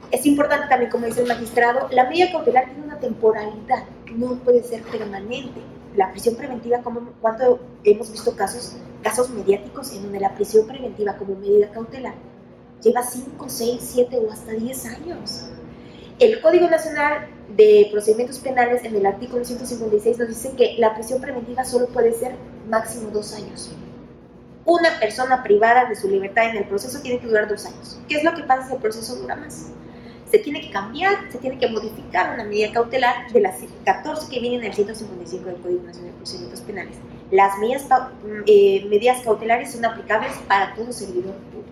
Es 0.09 0.25
importante 0.25 0.67
también, 0.69 0.89
como 0.89 1.05
dice 1.05 1.21
el 1.21 1.27
magistrado, 1.27 1.89
la 1.91 2.07
medida 2.07 2.31
cautelar 2.31 2.65
tiene 2.65 2.85
una 2.85 2.99
temporalidad, 2.99 3.83
no 4.15 4.35
puede 4.35 4.63
ser 4.63 4.83
permanente 4.83 5.61
la 5.95 6.11
prisión 6.11 6.35
preventiva, 6.35 6.81
como 6.81 7.11
cuando 7.21 7.59
hemos 7.83 8.11
visto 8.11 8.35
casos, 8.35 8.75
casos 9.03 9.29
mediáticos 9.29 9.93
en 9.93 10.03
donde 10.03 10.19
la 10.19 10.35
prisión 10.35 10.67
preventiva 10.67 11.17
como 11.17 11.35
medida 11.35 11.71
cautelar 11.71 12.13
lleva 12.81 13.03
5, 13.03 13.45
6, 13.47 13.79
7 13.81 14.17
o 14.17 14.31
hasta 14.31 14.51
10 14.51 14.85
años. 14.85 15.49
El 16.19 16.39
Código 16.41 16.69
Nacional 16.69 17.27
de 17.55 17.89
Procedimientos 17.91 18.39
Penales 18.39 18.83
en 18.83 18.95
el 18.95 19.05
artículo 19.05 19.43
156 19.43 20.19
nos 20.19 20.27
dice 20.27 20.53
que 20.55 20.75
la 20.77 20.93
prisión 20.93 21.19
preventiva 21.19 21.63
solo 21.63 21.87
puede 21.87 22.13
ser 22.13 22.35
máximo 22.69 23.09
dos 23.09 23.33
años. 23.33 23.71
Una 24.65 24.99
persona 24.99 25.41
privada 25.41 25.85
de 25.85 25.95
su 25.95 26.07
libertad 26.07 26.49
en 26.49 26.57
el 26.57 26.67
proceso 26.67 27.01
tiene 27.01 27.19
que 27.19 27.27
durar 27.27 27.47
dos 27.49 27.65
años. 27.65 27.99
¿Qué 28.07 28.17
es 28.17 28.23
lo 28.23 28.35
que 28.35 28.43
pasa 28.43 28.67
si 28.67 28.73
el 28.75 28.79
proceso 28.79 29.15
dura 29.15 29.35
más? 29.35 29.71
Se 30.31 30.39
tiene 30.39 30.61
que 30.61 30.71
cambiar, 30.71 31.29
se 31.29 31.37
tiene 31.39 31.59
que 31.59 31.67
modificar 31.67 32.33
una 32.33 32.45
medida 32.45 32.71
cautelar 32.71 33.29
de 33.31 33.41
las 33.41 33.57
14 33.83 34.31
que 34.31 34.39
vienen 34.39 34.61
en 34.61 34.67
el 34.67 34.73
155 34.73 35.45
del 35.45 35.57
Código 35.57 35.83
Nacional 35.83 36.11
de 36.13 36.17
Procedimientos 36.17 36.61
Penales. 36.61 36.95
Las 37.31 37.57
medidas, 37.59 37.85
eh, 38.47 38.85
medidas 38.89 39.21
cautelares 39.21 39.73
son 39.73 39.83
aplicables 39.83 40.31
para 40.47 40.73
todo 40.73 40.93
servidor 40.93 41.35
público 41.35 41.71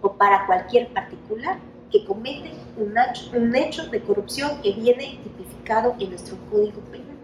o 0.00 0.14
para 0.14 0.46
cualquier 0.46 0.88
particular 0.88 1.58
que 1.92 2.04
comete 2.06 2.52
un 2.76 2.94
un 3.36 3.56
hecho 3.56 3.86
de 3.88 4.00
corrupción 4.00 4.62
que 4.62 4.72
viene 4.72 5.18
tipificado 5.22 5.94
en 5.98 6.10
nuestro 6.10 6.38
Código 6.50 6.80
Penal. 6.90 7.18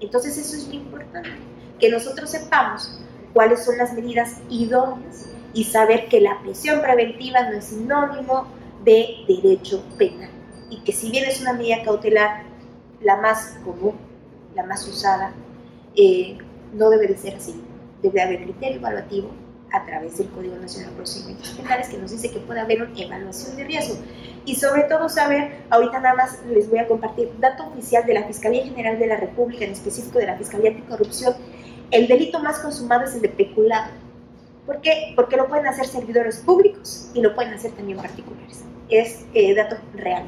Entonces 0.00 0.38
eso 0.38 0.56
es 0.56 0.66
muy 0.66 0.76
importante, 0.76 1.30
que 1.78 1.90
nosotros 1.90 2.30
sepamos 2.30 2.98
cuáles 3.34 3.64
son 3.64 3.76
las 3.76 3.92
medidas 3.92 4.38
idóneas 4.48 5.28
y 5.52 5.64
saber 5.64 6.08
que 6.08 6.20
la 6.20 6.40
prisión 6.40 6.80
preventiva 6.80 7.50
no 7.50 7.58
es 7.58 7.66
sinónimo 7.66 8.46
de 8.84 9.24
derecho 9.28 9.82
penal. 9.98 10.30
Y 10.70 10.78
que 10.78 10.92
si 10.92 11.10
bien 11.10 11.24
es 11.24 11.40
una 11.40 11.52
medida 11.52 11.82
cautelar 11.84 12.44
la 13.00 13.16
más 13.16 13.58
común, 13.64 13.94
la 14.54 14.64
más 14.64 14.86
usada, 14.86 15.32
eh, 15.96 16.38
no 16.72 16.90
debe 16.90 17.06
de 17.06 17.16
ser 17.16 17.36
así. 17.36 17.60
Debe 18.02 18.22
haber 18.22 18.42
criterio 18.44 18.78
evaluativo 18.78 19.30
a 19.72 19.84
través 19.86 20.18
del 20.18 20.28
Código 20.28 20.56
Nacional 20.56 20.90
de 20.90 20.96
Procedimientos 20.96 21.50
Penales 21.50 21.88
que 21.88 21.98
nos 21.98 22.10
dice 22.10 22.30
que 22.30 22.40
puede 22.40 22.60
haber 22.60 22.82
una 22.82 23.00
evaluación 23.00 23.56
de 23.56 23.64
riesgo. 23.64 23.96
Y 24.44 24.56
sobre 24.56 24.82
todo 24.84 25.08
saber, 25.08 25.62
ahorita 25.70 26.00
nada 26.00 26.14
más 26.14 26.40
les 26.46 26.68
voy 26.68 26.78
a 26.78 26.88
compartir 26.88 27.30
dato 27.38 27.66
oficial 27.68 28.04
de 28.04 28.14
la 28.14 28.24
Fiscalía 28.24 28.64
General 28.64 28.98
de 28.98 29.06
la 29.06 29.16
República, 29.16 29.64
en 29.64 29.72
específico 29.72 30.18
de 30.18 30.26
la 30.26 30.36
Fiscalía 30.36 30.70
Anticorrupción, 30.70 31.34
el 31.90 32.08
delito 32.08 32.38
más 32.40 32.58
consumado 32.58 33.04
es 33.04 33.14
el 33.14 33.22
de 33.22 33.28
peculado. 33.28 33.90
¿Por 34.66 34.80
qué? 34.80 35.12
Porque 35.16 35.36
lo 35.36 35.48
pueden 35.48 35.66
hacer 35.66 35.86
servidores 35.86 36.38
públicos 36.38 37.10
y 37.14 37.20
lo 37.20 37.34
pueden 37.34 37.54
hacer 37.54 37.72
también 37.72 37.98
particulares 37.98 38.62
es 38.92 39.24
eh, 39.34 39.54
dato 39.54 39.76
real. 39.94 40.24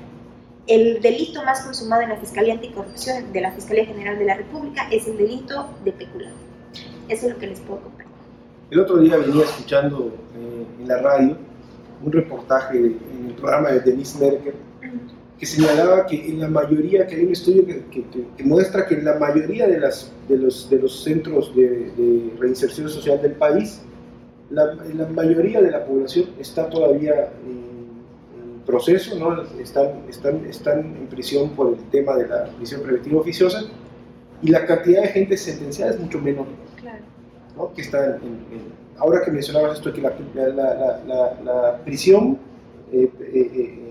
El 0.67 1.01
delito 1.03 1.45
más 1.45 1.61
consumado 1.61 2.03
en 2.03 2.09
la 2.09 2.17
Fiscalía 2.17 2.55
Anticorrupción 2.55 3.33
de 3.33 3.41
la 3.43 3.53
Fiscalía 3.53 3.85
General 3.85 4.19
de 4.19 4.25
la 4.25 4.37
República 4.37 4.89
es 4.91 5.07
el 5.07 5.19
delito 5.19 5.69
de 5.85 5.93
peculado. 5.93 6.35
Eso 7.09 7.27
es 7.27 7.35
lo 7.35 7.39
que 7.39 7.49
les 7.49 7.61
puedo 7.61 7.81
compartir. 7.81 8.15
El 8.71 8.81
otro 8.81 8.97
día 8.97 9.19
venía 9.19 9.45
escuchando 9.45 10.15
eh, 10.37 10.67
en 10.81 10.89
la 10.89 10.99
radio 10.99 11.37
un 12.03 12.13
reportaje 12.13 12.79
en 12.79 13.27
el 13.29 13.35
programa 13.35 13.71
de 13.73 13.81
Denise 13.81 14.19
Merkel 14.19 14.55
que 15.39 15.47
señalaba 15.47 16.07
que 16.07 16.29
en 16.29 16.41
la 16.41 16.49
mayoría, 16.49 17.07
que 17.07 17.17
hay 17.17 17.25
un 17.25 17.33
estudio 17.33 17.67
que, 17.67 17.83
que, 18.37 18.45
muestra 18.45 18.87
que 18.87 18.95
en 18.95 19.05
la 19.05 19.19
mayoría 19.19 19.67
de, 19.67 19.81
las, 19.81 20.11
de, 20.29 20.39
los, 20.39 20.71
de 20.71 20.79
los 20.79 21.03
centros 21.03 21.55
de, 21.57 21.91
de 21.91 22.33
reinserción 22.39 22.89
social 22.89 23.21
del 23.21 23.33
país, 23.33 23.83
la, 24.51 24.75
la, 24.75 25.07
mayoría 25.09 25.61
de 25.61 25.71
la 25.71 25.85
población 25.85 26.31
está 26.39 26.69
todavía 26.69 27.15
eh, 27.15 27.65
proceso, 28.67 29.19
¿no? 29.19 29.43
están, 29.61 30.05
están, 30.09 30.45
están 30.47 30.79
en 30.81 31.07
prisión 31.09 31.51
por 31.51 31.75
el 31.75 31.85
tema 31.91 32.17
de 32.17 32.29
la 32.29 32.45
prisión 32.57 32.83
preventiva 32.83 33.21
oficiosa 33.21 33.63
y 34.43 34.49
la 34.49 34.67
cantidad 34.67 35.03
de 35.03 35.09
gente 35.09 35.37
sentenciada 35.37 35.93
es 35.93 36.01
mucho 36.01 36.19
menor. 36.21 36.47
Claro. 36.81 37.05
¿no? 37.57 37.73
Que 37.73 37.83
está 37.83 38.19
ahora 38.99 39.23
que 39.25 39.31
mencionabas 39.31 39.79
esto, 39.79 39.93
que 39.93 40.01
la, 40.01 40.15
la, 40.35 41.37
la, 41.45 41.81
prisión 41.85 42.39
eh, 42.93 43.11
eh, 43.21 43.84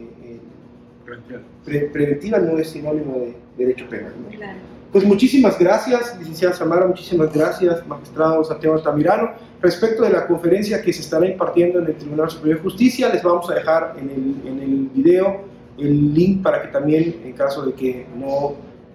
eh, 1.67 1.89
preventiva 1.91 2.39
no 2.39 2.57
es 2.57 2.69
sinónimo 2.69 3.19
de 3.19 3.35
derecho 3.57 3.87
penal. 3.89 4.13
¿no? 4.23 4.35
Claro. 4.35 4.59
Pues 4.91 5.05
muchísimas 5.05 5.57
gracias, 5.57 6.15
licenciada 6.19 6.53
Samara, 6.53 6.85
muchísimas 6.85 7.33
gracias, 7.33 7.85
magistrado 7.87 8.43
Santiago 8.43 8.75
Altamirano. 8.75 9.31
Respecto 9.59 10.03
de 10.03 10.11
la 10.11 10.27
conferencia 10.27 10.81
que 10.83 10.93
se 10.93 11.01
estará 11.01 11.25
impartiendo 11.25 11.79
en 11.79 11.87
el 11.87 11.95
Tribunal 11.95 12.29
Superior 12.29 12.57
de 12.57 12.63
Justicia, 12.63 13.09
les 13.09 13.23
vamos 13.23 13.49
a 13.49 13.55
dejar 13.55 13.95
en 13.97 14.09
el, 14.11 14.47
en 14.47 14.59
el 14.61 14.89
video 14.93 15.41
el 15.77 16.13
link 16.13 16.43
para 16.43 16.61
que 16.61 16.67
también, 16.67 17.21
en 17.23 17.33
caso 17.33 17.65
de 17.65 17.73
que 17.73 18.05
no 18.15 18.53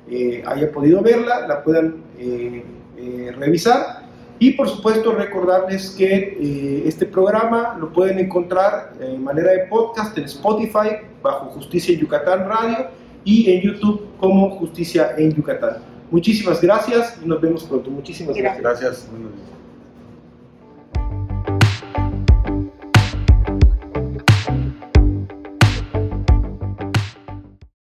eh, 0.08 0.42
haya 0.46 0.70
podido 0.70 1.02
verla, 1.02 1.46
la 1.46 1.62
puedan 1.62 1.96
eh, 2.18 2.62
eh, 2.96 3.32
revisar. 3.36 4.07
Y 4.40 4.52
por 4.52 4.68
supuesto 4.68 5.12
recordarles 5.12 5.90
que 5.90 6.82
este 6.86 7.06
programa 7.06 7.76
lo 7.80 7.92
pueden 7.92 8.18
encontrar 8.18 8.92
en 9.00 9.22
manera 9.24 9.50
de 9.50 9.66
podcast 9.66 10.16
en 10.16 10.24
Spotify 10.24 10.98
bajo 11.22 11.46
Justicia 11.46 11.92
en 11.94 12.00
Yucatán 12.00 12.48
Radio 12.48 12.86
y 13.24 13.50
en 13.50 13.62
YouTube 13.62 14.06
como 14.20 14.50
Justicia 14.58 15.14
en 15.16 15.34
Yucatán. 15.34 15.78
Muchísimas 16.10 16.62
gracias 16.62 17.18
y 17.22 17.26
nos 17.26 17.40
vemos 17.40 17.64
pronto. 17.64 17.90
Muchísimas 17.90 18.36
gracias. 18.36 18.62
Gracias. 18.62 19.08